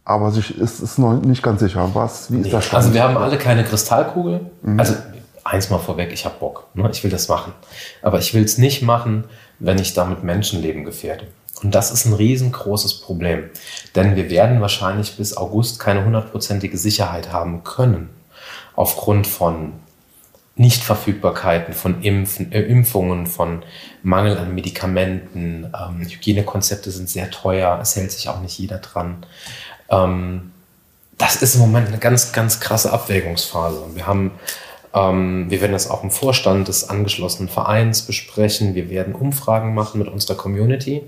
aber 0.06 0.32
sich 0.32 0.58
ist, 0.58 0.80
ist 0.80 0.98
noch 0.98 1.22
nicht 1.22 1.44
ganz 1.44 1.60
sicher. 1.60 1.90
Was, 1.92 2.32
wie 2.32 2.38
ist 2.38 2.46
nee, 2.46 2.52
das 2.52 2.64
Stand? 2.64 2.82
Also 2.82 2.94
wir 2.94 3.04
haben 3.04 3.18
alle 3.18 3.38
keine 3.38 3.66
Kristallkugel. 3.66 4.52
Mhm. 4.62 4.80
Also 4.80 4.94
eins 5.44 5.70
mal 5.70 5.80
vorweg, 5.80 6.14
ich 6.14 6.24
habe 6.24 6.36
Bock. 6.40 6.68
Ne? 6.76 6.90
Ich 6.94 7.04
will 7.04 7.12
das 7.12 7.28
machen. 7.28 7.52
Aber 8.02 8.20
ich 8.20 8.34
will 8.34 8.46
es 8.46 8.58
nicht 8.58 8.84
machen, 8.84 9.26
wenn 9.60 9.80
ich 9.80 9.94
damit 9.94 10.24
Menschenleben 10.24 10.86
gefährde. 10.86 11.28
Und 11.64 11.74
das 11.74 11.92
ist 11.92 12.06
ein 12.06 12.14
riesengroßes 12.14 13.02
Problem. 13.02 13.50
Denn 13.96 14.16
wir 14.16 14.30
werden 14.30 14.62
wahrscheinlich 14.62 15.18
bis 15.18 15.36
August 15.38 15.80
keine 15.80 16.04
hundertprozentige 16.04 16.78
Sicherheit 16.78 17.32
haben 17.32 17.64
können. 17.64 18.10
Aufgrund 18.76 19.26
von 19.26 19.74
Nichtverfügbarkeiten 20.58 21.74
von 21.74 22.02
Impfen, 22.02 22.52
äh, 22.52 22.62
Impfungen, 22.62 23.28
von 23.28 23.64
Mangel 24.04 24.38
an 24.38 24.56
Medikamenten. 24.56 25.66
Ähm, 25.78 26.02
Hygienekonzepte 26.02 26.92
sind 26.92 27.10
sehr 27.10 27.30
teuer, 27.30 27.78
es 27.82 27.96
hält 27.96 28.12
sich 28.12 28.30
auch 28.30 28.40
nicht 28.40 28.58
jeder 28.58 28.78
dran. 28.78 29.26
Ähm, 29.90 30.52
das 31.18 31.42
ist 31.42 31.56
im 31.56 31.62
Moment 31.62 31.90
eine 31.90 31.98
ganz, 31.98 32.32
ganz 32.32 32.60
krasse 32.60 32.92
Abwägungsphase. 32.92 33.84
Wir 33.96 34.08
haben, 34.08 34.32
ähm, 34.96 35.50
wir 35.50 35.62
werden 35.62 35.74
das 35.74 35.90
auch 35.90 36.04
im 36.04 36.12
Vorstand 36.12 36.70
des 36.70 36.90
angeschlossenen 36.90 37.50
Vereins 37.50 38.04
besprechen. 38.04 38.74
Wir 38.76 38.90
werden 38.90 39.14
Umfragen 39.14 39.74
machen 39.74 40.00
mit 40.00 40.08
unserer 40.08 40.38
Community. 40.38 41.04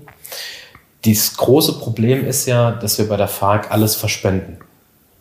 Das 1.04 1.36
große 1.36 1.78
Problem 1.78 2.26
ist 2.26 2.46
ja, 2.46 2.72
dass 2.72 2.98
wir 2.98 3.08
bei 3.08 3.16
der 3.16 3.28
FARC 3.28 3.70
alles 3.70 3.96
verspenden. 3.96 4.58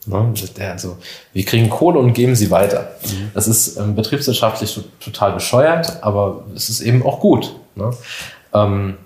Ne? 0.05 0.33
Also, 0.59 0.97
wir 1.33 1.45
kriegen 1.45 1.69
Kohle 1.69 1.99
und 1.99 2.13
geben 2.13 2.35
sie 2.35 2.51
weiter. 2.51 2.95
Mhm. 3.05 3.31
Das 3.33 3.47
ist 3.47 3.77
ähm, 3.77 3.95
betriebswirtschaftlich 3.95 4.79
total 4.99 5.33
bescheuert, 5.33 6.03
aber 6.03 6.45
es 6.55 6.69
ist 6.69 6.81
eben 6.81 7.03
auch 7.03 7.19
gut. 7.19 7.55
Ne? 7.75 7.91
Ähm, 8.53 8.97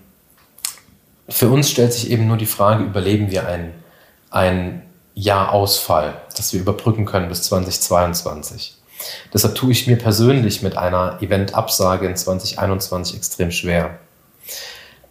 für 1.30 1.50
uns 1.50 1.70
stellt 1.70 1.94
sich 1.94 2.10
eben 2.10 2.28
nur 2.28 2.38
die 2.38 2.46
Frage, 2.46 2.84
überleben 2.84 3.32
wir 3.32 3.48
ein, 3.48 3.74
ein 4.32 4.82
Jahr 5.14 5.52
Ausfall, 5.52 6.14
das 6.36 6.54
wir 6.54 6.62
überbrücken 6.62 7.06
können 7.06 7.30
bis 7.30 7.44
2022. 7.44 8.81
Deshalb 9.34 9.56
tue 9.56 9.72
ich 9.72 9.88
mir 9.88 9.98
persönlich 9.98 10.62
mit 10.62 10.78
einer 10.78 11.22
Eventabsage 11.22 12.08
in 12.08 12.16
2021 12.16 13.16
extrem 13.16 13.52
schwer. 13.52 14.00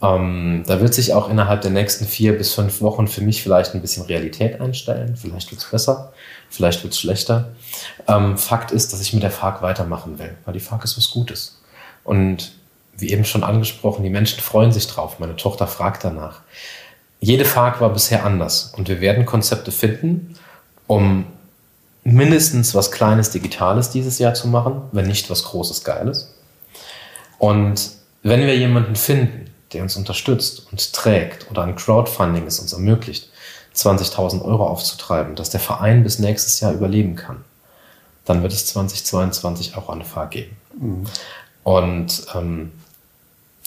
Ähm, 0.02 0.64
da 0.66 0.80
wird 0.80 0.94
sich 0.94 1.12
auch 1.12 1.28
innerhalb 1.28 1.60
der 1.60 1.70
nächsten 1.70 2.06
vier 2.06 2.36
bis 2.36 2.54
fünf 2.54 2.80
Wochen 2.80 3.06
für 3.06 3.20
mich 3.20 3.42
vielleicht 3.42 3.74
ein 3.74 3.82
bisschen 3.82 4.04
Realität 4.04 4.60
einstellen. 4.60 5.16
Vielleicht 5.16 5.50
wird 5.50 5.60
es 5.60 5.70
besser, 5.70 6.12
vielleicht 6.48 6.82
wird 6.82 6.94
es 6.94 7.00
schlechter. 7.00 7.50
Ähm, 8.08 8.38
Fakt 8.38 8.72
ist, 8.72 8.92
dass 8.92 9.00
ich 9.00 9.12
mit 9.12 9.22
der 9.22 9.30
FARC 9.30 9.62
weitermachen 9.62 10.18
will, 10.18 10.36
weil 10.44 10.54
die 10.54 10.60
FARC 10.60 10.84
ist 10.84 10.96
was 10.96 11.10
Gutes. 11.10 11.60
Und 12.02 12.52
wie 12.96 13.10
eben 13.10 13.24
schon 13.24 13.44
angesprochen, 13.44 14.02
die 14.02 14.10
Menschen 14.10 14.40
freuen 14.40 14.72
sich 14.72 14.86
drauf. 14.86 15.18
Meine 15.18 15.36
Tochter 15.36 15.66
fragt 15.66 16.04
danach. 16.04 16.40
Jede 17.20 17.44
FARC 17.44 17.80
war 17.80 17.90
bisher 17.90 18.24
anders 18.24 18.72
und 18.76 18.88
wir 18.88 19.02
werden 19.02 19.26
Konzepte 19.26 19.72
finden, 19.72 20.34
um 20.86 21.26
mindestens 22.04 22.74
was 22.74 22.90
Kleines 22.90 23.30
Digitales 23.30 23.90
dieses 23.90 24.18
Jahr 24.18 24.34
zu 24.34 24.48
machen, 24.48 24.82
wenn 24.92 25.06
nicht 25.06 25.30
was 25.30 25.44
Großes 25.44 25.84
Geiles. 25.84 26.34
Und 27.38 27.90
wenn 28.22 28.40
wir 28.40 28.56
jemanden 28.56 28.96
finden, 28.96 29.50
der 29.72 29.82
uns 29.82 29.96
unterstützt 29.96 30.66
und 30.70 30.92
trägt 30.92 31.50
oder 31.50 31.62
ein 31.62 31.76
Crowdfunding 31.76 32.46
es 32.46 32.58
uns 32.58 32.72
ermöglicht, 32.72 33.30
20.000 33.74 34.42
Euro 34.42 34.66
aufzutreiben, 34.66 35.36
dass 35.36 35.50
der 35.50 35.60
Verein 35.60 36.02
bis 36.02 36.18
nächstes 36.18 36.60
Jahr 36.60 36.72
überleben 36.72 37.14
kann, 37.14 37.44
dann 38.24 38.42
wird 38.42 38.52
es 38.52 38.66
2022 38.66 39.76
auch 39.76 39.88
eine 39.88 40.04
Fahrt 40.04 40.32
geben. 40.32 40.56
Mhm. 40.78 41.04
Und 41.62 42.26
ähm, 42.34 42.72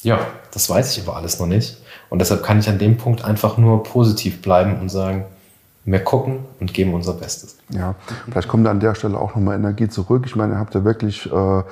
ja, 0.01 0.27
das 0.51 0.69
weiß 0.69 0.95
ich 0.95 1.03
aber 1.03 1.15
alles 1.15 1.39
noch 1.39 1.47
nicht. 1.47 1.77
Und 2.09 2.19
deshalb 2.19 2.43
kann 2.43 2.59
ich 2.59 2.67
an 2.67 2.79
dem 2.79 2.97
Punkt 2.97 3.23
einfach 3.23 3.57
nur 3.57 3.83
positiv 3.83 4.41
bleiben 4.41 4.79
und 4.79 4.89
sagen, 4.89 5.25
wir 5.85 6.03
gucken 6.03 6.45
und 6.59 6.73
geben 6.73 6.93
unser 6.93 7.13
Bestes. 7.13 7.57
Ja, 7.69 7.95
vielleicht 8.25 8.47
kommt 8.47 8.67
an 8.67 8.79
der 8.79 8.95
Stelle 8.95 9.17
auch 9.17 9.35
nochmal 9.35 9.55
Energie 9.57 9.89
zurück. 9.89 10.23
Ich 10.25 10.35
meine, 10.35 10.53
ihr 10.53 10.59
habt 10.59 10.73
ja 10.75 10.83
wirklich 10.83 11.31
äh, 11.31 11.63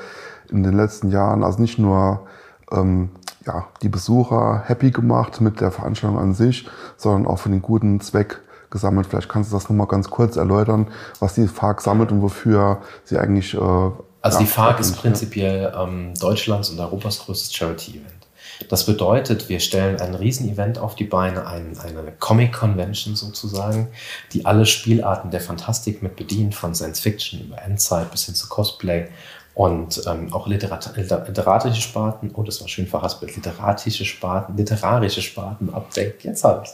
in 0.49 0.63
den 0.63 0.75
letzten 0.75 1.11
Jahren, 1.11 1.43
also 1.43 1.61
nicht 1.61 1.79
nur 1.79 2.27
ähm, 2.71 3.09
ja, 3.45 3.67
die 3.81 3.89
Besucher 3.89 4.63
happy 4.65 4.91
gemacht 4.91 5.41
mit 5.41 5.61
der 5.61 5.71
Veranstaltung 5.71 6.19
an 6.19 6.33
sich, 6.33 6.67
sondern 6.97 7.25
auch 7.25 7.39
für 7.39 7.49
den 7.49 7.61
guten 7.61 8.01
Zweck 8.01 8.41
gesammelt. 8.69 9.07
Vielleicht 9.07 9.29
kannst 9.29 9.51
du 9.51 9.55
das 9.55 9.69
nochmal 9.69 9.87
ganz 9.87 10.09
kurz 10.09 10.35
erläutern, 10.35 10.87
was 11.19 11.35
die 11.35 11.47
FARC 11.47 11.81
sammelt 11.81 12.11
und 12.11 12.21
wofür 12.21 12.81
sie 13.03 13.17
eigentlich. 13.17 13.53
Äh, 13.53 13.91
also 14.23 14.39
die 14.39 14.45
FARC 14.45 14.79
ist 14.79 14.97
prinzipiell 14.97 15.73
ähm, 15.75 16.13
Deutschlands 16.19 16.69
und 16.69 16.79
Europas 16.79 17.19
größtes 17.19 17.53
Charity-Event. 17.53 18.20
Das 18.69 18.85
bedeutet, 18.85 19.49
wir 19.49 19.59
stellen 19.59 19.99
ein 19.99 20.15
Riesenevent 20.15 20.77
auf 20.77 20.95
die 20.95 21.03
Beine, 21.03 21.47
ein, 21.47 21.77
eine 21.79 22.11
Comic-Convention 22.19 23.15
sozusagen, 23.15 23.89
die 24.33 24.45
alle 24.45 24.65
Spielarten 24.65 25.31
der 25.31 25.41
Fantastik 25.41 26.01
mit 26.01 26.15
bedient, 26.15 26.55
von 26.55 26.75
Science-Fiction 26.75 27.41
über 27.41 27.61
Endzeit 27.61 28.11
bis 28.11 28.25
hin 28.25 28.35
zu 28.35 28.47
Cosplay 28.49 29.07
und 29.53 30.01
ähm, 30.07 30.33
auch 30.33 30.47
Literat 30.47 30.95
literarische 30.95 31.81
Sparten, 31.81 32.31
oh, 32.33 32.43
das 32.43 32.61
war 32.61 32.67
schön 32.69 32.87
verhaspelt, 32.87 33.35
literarische 33.35 34.05
Sparten, 34.05 34.55
literarische 34.55 35.21
Sparten 35.21 35.73
abdeckt, 35.73 36.23
jetzt 36.23 36.43
habe 36.43 36.63
ich 36.63 36.71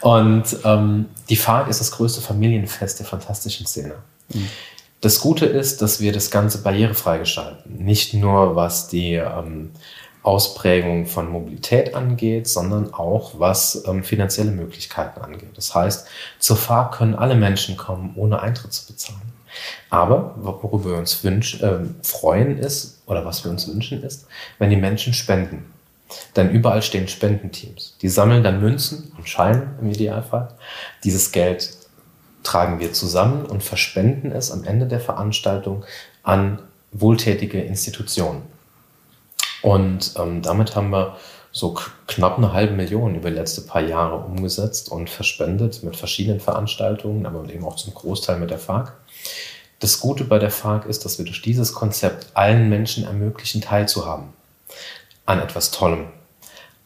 Und 0.00 0.44
ähm, 0.64 1.06
die 1.28 1.36
FARC 1.36 1.68
ist 1.68 1.80
das 1.80 1.90
größte 1.90 2.20
Familienfest 2.20 3.00
der 3.00 3.06
fantastischen 3.06 3.66
Szene. 3.66 3.94
Mhm. 4.32 4.48
Das 5.00 5.20
Gute 5.20 5.44
ist, 5.44 5.82
dass 5.82 6.00
wir 6.00 6.12
das 6.12 6.30
Ganze 6.30 6.62
barrierefrei 6.62 7.18
gestalten. 7.18 7.84
Nicht 7.84 8.14
nur 8.14 8.56
was 8.56 8.88
die 8.88 9.14
ähm, 9.14 9.72
Ausprägung 10.24 11.04
von 11.06 11.30
Mobilität 11.30 11.94
angeht, 11.94 12.48
sondern 12.48 12.92
auch 12.94 13.38
was 13.38 13.84
ähm, 13.86 14.02
finanzielle 14.02 14.50
Möglichkeiten 14.50 15.20
angeht. 15.20 15.50
Das 15.54 15.74
heißt, 15.74 16.08
zur 16.38 16.56
FARC 16.56 16.94
können 16.94 17.14
alle 17.14 17.34
Menschen 17.34 17.76
kommen, 17.76 18.14
ohne 18.16 18.40
Eintritt 18.40 18.72
zu 18.72 18.86
bezahlen. 18.86 19.20
Aber 19.90 20.34
worüber 20.38 20.92
wir 20.92 20.96
uns 20.96 21.22
wünsch, 21.22 21.62
äh, 21.62 21.80
freuen 22.02 22.58
ist, 22.58 23.02
oder 23.06 23.26
was 23.26 23.44
wir 23.44 23.50
uns 23.50 23.68
wünschen 23.68 24.02
ist, 24.02 24.26
wenn 24.58 24.70
die 24.70 24.76
Menschen 24.76 25.12
spenden. 25.12 25.66
Denn 26.36 26.50
überall 26.50 26.82
stehen 26.82 27.06
Spendenteams. 27.06 27.96
Die 28.00 28.08
sammeln 28.08 28.42
dann 28.42 28.62
Münzen 28.62 29.12
und 29.18 29.28
Scheine 29.28 29.74
im 29.80 29.90
Idealfall. 29.90 30.48
Dieses 31.04 31.32
Geld 31.32 31.76
tragen 32.42 32.80
wir 32.80 32.94
zusammen 32.94 33.44
und 33.44 33.62
verspenden 33.62 34.32
es 34.32 34.50
am 34.50 34.64
Ende 34.64 34.86
der 34.86 35.00
Veranstaltung 35.00 35.84
an 36.22 36.60
wohltätige 36.92 37.60
Institutionen. 37.60 38.53
Und 39.64 40.12
ähm, 40.18 40.42
damit 40.42 40.76
haben 40.76 40.90
wir 40.90 41.16
so 41.50 41.74
knapp 42.06 42.36
eine 42.36 42.52
halbe 42.52 42.74
Million 42.74 43.14
über 43.14 43.30
die 43.30 43.36
letzten 43.36 43.66
paar 43.66 43.80
Jahre 43.80 44.16
umgesetzt 44.16 44.90
und 44.90 45.08
verspendet 45.08 45.82
mit 45.82 45.96
verschiedenen 45.96 46.38
Veranstaltungen, 46.38 47.24
aber 47.24 47.48
eben 47.48 47.64
auch 47.64 47.76
zum 47.76 47.94
Großteil 47.94 48.38
mit 48.38 48.50
der 48.50 48.58
FARC. 48.58 48.92
Das 49.80 50.00
Gute 50.00 50.24
bei 50.24 50.38
der 50.38 50.50
FARC 50.50 50.84
ist, 50.84 51.06
dass 51.06 51.16
wir 51.16 51.24
durch 51.24 51.40
dieses 51.40 51.72
Konzept 51.72 52.26
allen 52.34 52.68
Menschen 52.68 53.04
ermöglichen, 53.04 53.62
teilzuhaben 53.62 54.34
an 55.24 55.40
etwas 55.40 55.70
Tollem. 55.70 56.08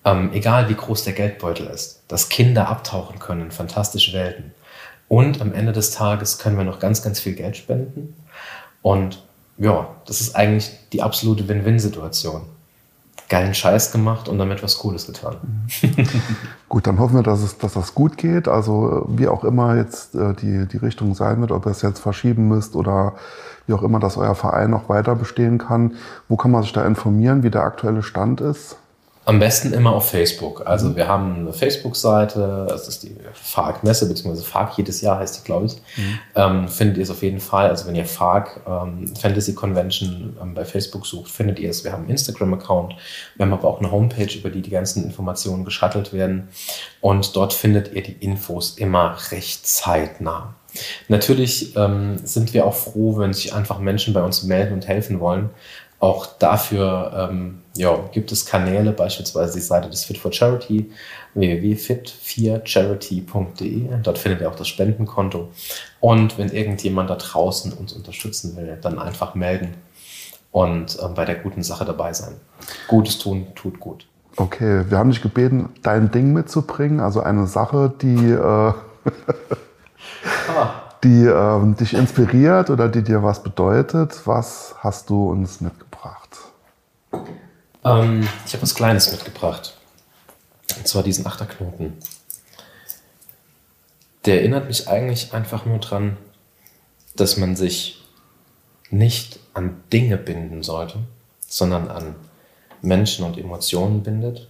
Ähm, 0.04 0.30
egal 0.32 0.68
wie 0.68 0.74
groß 0.74 1.02
der 1.02 1.14
Geldbeutel 1.14 1.66
ist, 1.66 2.04
dass 2.06 2.28
Kinder 2.28 2.68
abtauchen 2.68 3.18
können 3.18 3.46
in 3.46 3.50
fantastische 3.50 4.12
Welten. 4.12 4.54
Und 5.08 5.40
am 5.40 5.52
Ende 5.52 5.72
des 5.72 5.90
Tages 5.90 6.38
können 6.38 6.56
wir 6.56 6.64
noch 6.64 6.78
ganz, 6.78 7.02
ganz 7.02 7.18
viel 7.18 7.34
Geld 7.34 7.56
spenden. 7.56 8.14
Und 8.82 9.20
ja, 9.56 9.96
das 10.06 10.20
ist 10.20 10.36
eigentlich 10.36 10.70
die 10.92 11.02
absolute 11.02 11.48
Win-Win-Situation 11.48 12.42
geilen 13.28 13.54
Scheiß 13.54 13.92
gemacht 13.92 14.28
und 14.28 14.38
damit 14.38 14.62
was 14.62 14.78
Cooles 14.78 15.06
getan. 15.06 15.36
gut, 16.68 16.86
dann 16.86 16.98
hoffen 16.98 17.16
wir, 17.16 17.22
dass, 17.22 17.42
es, 17.42 17.58
dass 17.58 17.74
das 17.74 17.94
gut 17.94 18.16
geht. 18.16 18.48
Also 18.48 19.06
wie 19.08 19.28
auch 19.28 19.44
immer 19.44 19.76
jetzt 19.76 20.14
äh, 20.14 20.32
die, 20.34 20.66
die 20.66 20.78
Richtung 20.78 21.14
sein 21.14 21.40
wird, 21.40 21.52
ob 21.52 21.66
ihr 21.66 21.72
es 21.72 21.82
jetzt 21.82 21.98
verschieben 21.98 22.48
müsst 22.48 22.74
oder 22.74 23.14
wie 23.66 23.74
auch 23.74 23.82
immer, 23.82 24.00
dass 24.00 24.16
euer 24.16 24.34
Verein 24.34 24.70
noch 24.70 24.88
weiter 24.88 25.14
bestehen 25.14 25.58
kann. 25.58 25.96
Wo 26.28 26.36
kann 26.36 26.50
man 26.50 26.62
sich 26.62 26.72
da 26.72 26.86
informieren, 26.86 27.42
wie 27.42 27.50
der 27.50 27.64
aktuelle 27.64 28.02
Stand 28.02 28.40
ist? 28.40 28.76
Am 29.28 29.40
besten 29.40 29.74
immer 29.74 29.92
auf 29.92 30.08
Facebook. 30.08 30.66
Also 30.66 30.88
mhm. 30.88 30.96
wir 30.96 31.06
haben 31.06 31.40
eine 31.40 31.52
Facebook-Seite, 31.52 32.64
das 32.66 32.88
ist 32.88 33.02
die 33.02 33.14
FARC-Messe, 33.34 34.08
beziehungsweise 34.08 34.42
FARC 34.42 34.78
jedes 34.78 35.02
Jahr 35.02 35.18
heißt 35.18 35.36
die, 35.36 35.44
glaube 35.44 35.66
ich. 35.66 35.74
Mhm. 35.74 36.18
Ähm, 36.34 36.68
findet 36.68 36.96
ihr 36.96 37.02
es 37.02 37.10
auf 37.10 37.22
jeden 37.22 37.40
Fall. 37.40 37.68
Also 37.68 37.86
wenn 37.86 37.94
ihr 37.94 38.06
FARC 38.06 38.62
ähm, 38.66 39.14
Fantasy 39.20 39.54
Convention 39.54 40.34
ähm, 40.40 40.54
bei 40.54 40.64
Facebook 40.64 41.04
sucht, 41.04 41.30
findet 41.30 41.58
ihr 41.58 41.68
es. 41.68 41.84
Wir 41.84 41.92
haben 41.92 42.04
einen 42.04 42.12
Instagram-Account. 42.12 42.94
Wir 43.36 43.44
haben 43.44 43.52
aber 43.52 43.68
auch 43.68 43.80
eine 43.80 43.90
Homepage, 43.90 44.34
über 44.34 44.48
die 44.48 44.62
die 44.62 44.70
ganzen 44.70 45.04
Informationen 45.04 45.66
geschattelt 45.66 46.14
werden. 46.14 46.48
Und 47.02 47.36
dort 47.36 47.52
findet 47.52 47.92
ihr 47.92 48.02
die 48.02 48.12
Infos 48.12 48.78
immer 48.78 49.18
recht 49.30 49.66
zeitnah. 49.66 50.54
Natürlich 51.08 51.76
ähm, 51.76 52.16
sind 52.24 52.54
wir 52.54 52.64
auch 52.64 52.74
froh, 52.74 53.18
wenn 53.18 53.34
sich 53.34 53.54
einfach 53.54 53.78
Menschen 53.78 54.14
bei 54.14 54.22
uns 54.22 54.42
melden 54.42 54.72
und 54.72 54.88
helfen 54.88 55.20
wollen. 55.20 55.50
Auch 56.00 56.26
dafür 56.38 57.28
ähm, 57.30 57.62
ja, 57.76 57.98
gibt 58.12 58.30
es 58.30 58.46
Kanäle, 58.46 58.92
beispielsweise 58.92 59.54
die 59.54 59.60
Seite 59.60 59.90
des 59.90 60.04
Fit 60.04 60.18
for 60.18 60.32
Charity, 60.32 60.92
www.fit4charity.de. 61.34 63.88
Dort 64.02 64.18
findet 64.18 64.40
ihr 64.40 64.48
auch 64.48 64.54
das 64.54 64.68
Spendenkonto. 64.68 65.48
Und 66.00 66.38
wenn 66.38 66.50
irgendjemand 66.50 67.10
da 67.10 67.16
draußen 67.16 67.72
uns 67.72 67.92
unterstützen 67.92 68.56
will, 68.56 68.78
dann 68.80 68.98
einfach 68.98 69.34
melden 69.34 69.74
und 70.52 70.98
äh, 71.00 71.08
bei 71.08 71.24
der 71.24 71.36
guten 71.36 71.62
Sache 71.62 71.84
dabei 71.84 72.12
sein. 72.12 72.34
Gutes 72.86 73.18
tun 73.18 73.46
tut 73.54 73.80
gut. 73.80 74.06
Okay, 74.36 74.84
wir 74.88 74.98
haben 74.98 75.10
dich 75.10 75.22
gebeten, 75.22 75.70
dein 75.82 76.12
Ding 76.12 76.32
mitzubringen, 76.32 77.00
also 77.00 77.20
eine 77.20 77.48
Sache, 77.48 77.92
die, 78.00 78.30
äh, 78.30 78.72
die 81.02 81.24
äh, 81.24 81.74
dich 81.74 81.94
inspiriert 81.94 82.70
oder 82.70 82.88
die 82.88 83.02
dir 83.02 83.24
was 83.24 83.42
bedeutet. 83.42 84.20
Was 84.26 84.76
hast 84.78 85.10
du 85.10 85.30
uns 85.30 85.60
mitgebracht? 85.60 85.87
Ähm, 87.84 88.28
ich 88.46 88.52
habe 88.52 88.62
was 88.62 88.74
Kleines 88.74 89.10
mitgebracht. 89.12 89.74
Und 90.76 90.86
zwar 90.86 91.02
diesen 91.02 91.26
Achterknoten. 91.26 91.94
Der 94.24 94.40
erinnert 94.40 94.66
mich 94.66 94.88
eigentlich 94.88 95.32
einfach 95.32 95.64
nur 95.64 95.78
daran, 95.78 96.16
dass 97.16 97.36
man 97.36 97.56
sich 97.56 98.04
nicht 98.90 99.38
an 99.54 99.82
Dinge 99.92 100.16
binden 100.16 100.62
sollte, 100.62 100.98
sondern 101.40 101.88
an 101.88 102.14
Menschen 102.82 103.24
und 103.24 103.38
Emotionen 103.38 104.02
bindet. 104.02 104.48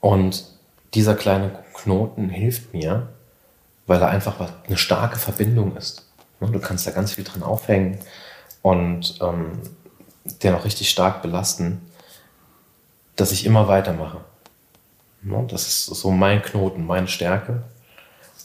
Und 0.00 0.44
dieser 0.92 1.14
kleine 1.14 1.64
Knoten 1.74 2.28
hilft 2.28 2.74
mir, 2.74 3.08
weil 3.86 4.00
er 4.00 4.08
einfach 4.08 4.52
eine 4.66 4.76
starke 4.76 5.18
Verbindung 5.18 5.76
ist. 5.76 6.06
Du 6.40 6.58
kannst 6.58 6.86
da 6.86 6.90
ganz 6.90 7.12
viel 7.12 7.24
dran 7.24 7.42
aufhängen 7.42 7.98
und 8.64 9.18
ähm, 9.20 9.60
den 10.42 10.54
auch 10.54 10.64
richtig 10.64 10.88
stark 10.88 11.20
belasten, 11.20 11.82
dass 13.14 13.30
ich 13.30 13.44
immer 13.44 13.68
weitermache. 13.68 14.22
Das 15.48 15.66
ist 15.68 15.84
so 15.84 16.10
mein 16.10 16.40
Knoten, 16.40 16.86
meine 16.86 17.06
Stärke 17.06 17.62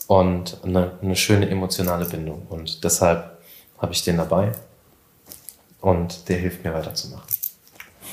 und 0.08 0.58
eine, 0.66 0.92
eine 1.02 1.16
schöne 1.16 1.50
emotionale 1.50 2.04
Bindung. 2.04 2.48
Und 2.50 2.84
deshalb 2.84 3.40
habe 3.78 3.94
ich 3.94 4.04
den 4.04 4.18
dabei 4.18 4.52
und 5.80 6.28
der 6.28 6.38
hilft 6.38 6.66
mir 6.66 6.74
weiterzumachen. 6.74 7.28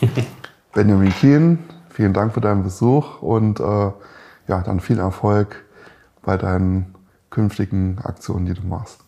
Benjamin 0.75 1.13
Kien, 1.13 1.59
vielen 1.91 2.13
Dank 2.13 2.35
für 2.35 2.41
deinen 2.41 2.63
Besuch 2.63 3.21
und 3.21 3.59
äh, 3.59 3.63
ja, 4.47 4.63
dann 4.63 4.79
viel 4.79 5.01
Erfolg 5.01 5.65
bei 6.23 6.37
deinen 6.37 6.95
künftigen 7.31 7.99
Aktionen, 7.99 8.47
die 8.47 8.55
du 8.55 8.63
machst. 8.63 9.06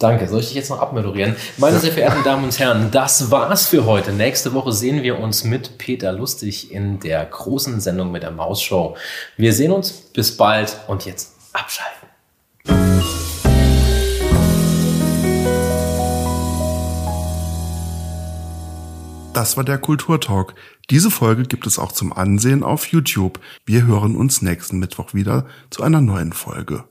Danke. 0.00 0.26
Soll 0.28 0.40
ich 0.40 0.46
dich 0.46 0.56
jetzt 0.56 0.70
noch 0.70 0.80
abmoderieren? 0.80 1.36
Meine 1.58 1.78
sehr 1.78 1.92
verehrten 1.92 2.24
Damen 2.24 2.44
und 2.44 2.58
Herren, 2.58 2.90
das 2.90 3.30
war's 3.30 3.66
für 3.66 3.84
heute. 3.84 4.14
Nächste 4.14 4.54
Woche 4.54 4.72
sehen 4.72 5.02
wir 5.02 5.18
uns 5.18 5.44
mit 5.44 5.76
Peter 5.76 6.10
Lustig 6.10 6.72
in 6.72 7.00
der 7.00 7.22
großen 7.26 7.80
Sendung 7.80 8.10
mit 8.10 8.22
der 8.22 8.30
Mausshow. 8.30 8.96
Wir 9.36 9.52
sehen 9.52 9.72
uns. 9.72 9.90
Bis 9.90 10.34
bald 10.34 10.74
und 10.88 11.04
jetzt 11.04 11.34
abschalten. 11.52 12.08
Das 19.34 19.58
war 19.58 19.64
der 19.64 19.76
Kulturtalk. 19.76 20.54
Diese 20.88 21.10
Folge 21.10 21.42
gibt 21.42 21.66
es 21.66 21.78
auch 21.78 21.92
zum 21.92 22.14
Ansehen 22.14 22.62
auf 22.62 22.86
YouTube. 22.86 23.38
Wir 23.66 23.86
hören 23.86 24.16
uns 24.16 24.40
nächsten 24.40 24.78
Mittwoch 24.78 25.12
wieder 25.12 25.44
zu 25.68 25.82
einer 25.82 26.00
neuen 26.00 26.32
Folge. 26.32 26.84